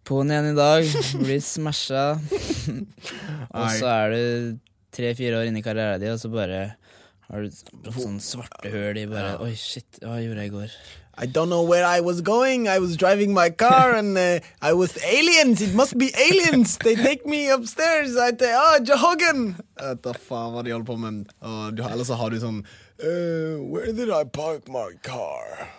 [0.04, 2.02] På'n igjen i dag, blir smasha.
[3.56, 4.58] og så er du
[4.92, 6.58] tre-fire år inne i karrieren din, og så bare
[7.30, 10.76] har du sånn svarte høl i bare Oi, shit, hva gjorde jeg i går?
[11.16, 12.68] I don't know where I was going.
[12.68, 15.62] I was driving my car and uh, I was aliens.
[15.62, 16.78] It must be aliens.
[16.78, 18.16] They take me upstairs.
[18.16, 19.56] I say, oh, Jehogan.
[19.78, 21.30] Vet da faen hva de holder på med.
[21.42, 25.70] Og ellers så har du sånn uh, Where did I park my car?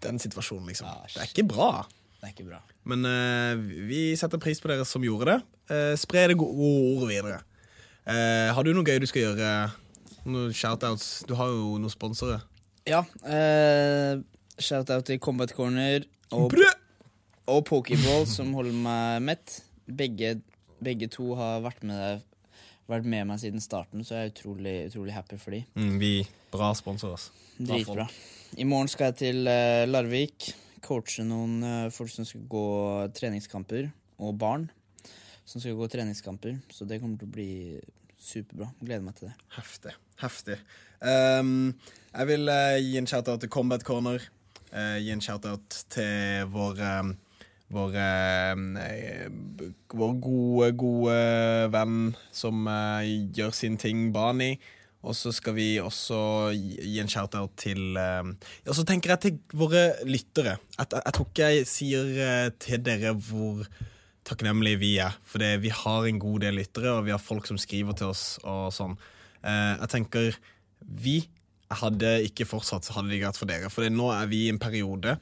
[0.00, 0.88] Den situasjonen, liksom.
[1.12, 1.84] det er ikke bra.
[2.20, 2.62] Det er ikke bra.
[2.88, 5.38] Men uh, vi setter pris på dere som gjorde det.
[5.70, 6.56] Uh, spre det gode
[6.96, 7.40] ordet videre.
[8.10, 9.48] Eh, har du noe gøy du skal gjøre?
[10.24, 11.20] Noen shoutouts?
[11.28, 12.42] Du har jo noen sponsorer.
[12.88, 13.04] Ja.
[13.22, 14.24] Uh,
[14.60, 16.04] Shout-out til Combat Corner
[16.36, 16.52] og,
[17.48, 19.54] og Pokéball, som holder meg mett.
[19.88, 20.34] Begge,
[20.84, 22.24] begge to har vært med,
[22.90, 25.62] vært med meg siden starten, så jeg er utrolig, utrolig happy for de.
[25.80, 26.12] Mm, vi
[26.50, 27.32] Bra sponsor, altså.
[27.60, 28.08] Dritbra.
[28.58, 30.50] I morgen skal jeg til uh, Larvik.
[30.84, 32.66] Coache noen uh, folk som skal gå
[33.16, 34.66] treningskamper, og barn
[35.46, 36.58] som skal gå treningskamper.
[36.72, 37.52] Så det kommer til å bli
[38.20, 38.70] superbra.
[38.80, 39.36] Gleder meg til det.
[39.56, 39.94] Heftig.
[40.20, 40.58] Heftig.
[41.00, 41.72] Um,
[42.12, 44.26] jeg vil uh, gi en shout-out til Combat Corner.
[44.70, 46.78] Eh, gi en shout-out til vår
[47.70, 49.30] vår, eh,
[49.94, 51.16] vår gode, gode
[51.70, 54.54] venn som eh, gjør sin ting, Bani.
[55.00, 59.94] Og så skal vi også gi en shout-out til Og så tenker jeg til våre
[60.04, 60.58] lyttere.
[60.76, 63.64] Jeg, jeg, jeg tror ikke jeg sier til dere hvor
[64.28, 65.16] takknemlige vi er.
[65.24, 68.36] For vi har en god del lyttere, og vi har folk som skriver til oss.
[68.44, 68.98] og sånn.
[69.40, 70.36] Jeg tenker
[70.84, 71.22] vi
[71.70, 73.70] hadde ikke fortsatt, så hadde det ikke vært for dere.
[73.72, 75.16] For nå er vi i en periode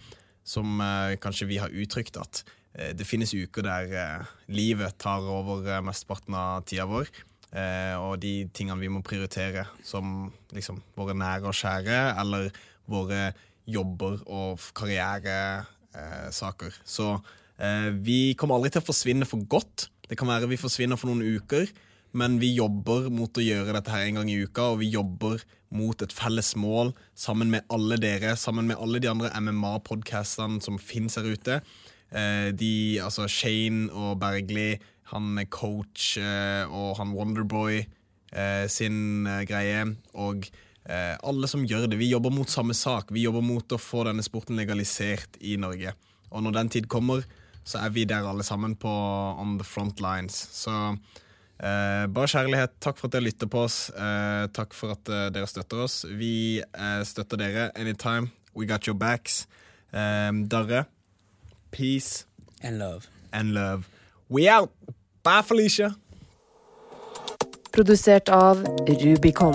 [0.49, 2.43] som eh, kanskje vi har uttrykt at
[2.73, 4.23] eh, det finnes uker der eh,
[4.53, 7.11] livet tar over eh, mesteparten av tida vår.
[7.49, 12.49] Eh, og de tingene vi må prioritere, som liksom våre nære og kjære, eller
[12.89, 13.33] våre
[13.69, 16.73] jobber og karrieresaker.
[16.89, 17.21] Så
[17.61, 19.89] eh, vi kommer aldri til å forsvinne for godt.
[20.09, 21.69] Det kan være vi forsvinner for noen uker,
[22.17, 25.43] men vi jobber mot å gjøre dette her en gang i uka, og vi jobber
[25.75, 30.81] mot et felles mål sammen med alle dere, sammen med alle de andre MMA-podkastene som
[30.81, 31.61] finnes her ute.
[32.09, 34.79] Eh, de, altså Shane og Bergli,
[35.13, 39.85] han er coach eh, og han Wonderboy eh, sin greie,
[40.17, 40.49] og
[40.89, 41.99] alle som gjør det.
[42.01, 43.11] Vi jobber mot samme sak.
[43.13, 45.93] Vi jobber mot å få denne sporten legalisert i Norge.
[46.33, 47.27] Og når den tid kommer,
[47.61, 50.39] så er vi der alle sammen på on the front lines.
[50.57, 50.73] Så
[51.61, 52.75] eh, bare kjærlighet.
[52.81, 53.91] Takk for at dere lytter på oss.
[53.91, 56.05] Eh, takk for at eh, dere støtter oss.
[56.09, 58.31] Vi eh, støtter dere anytime.
[58.55, 59.47] We got your backs.
[59.93, 60.85] Eh, Darre,
[61.71, 62.25] peace
[62.63, 63.07] And love.
[63.33, 63.89] and love.
[64.29, 64.71] We out!
[65.23, 65.95] Bye, Felicia!
[67.73, 69.55] Produsert av Rubicon.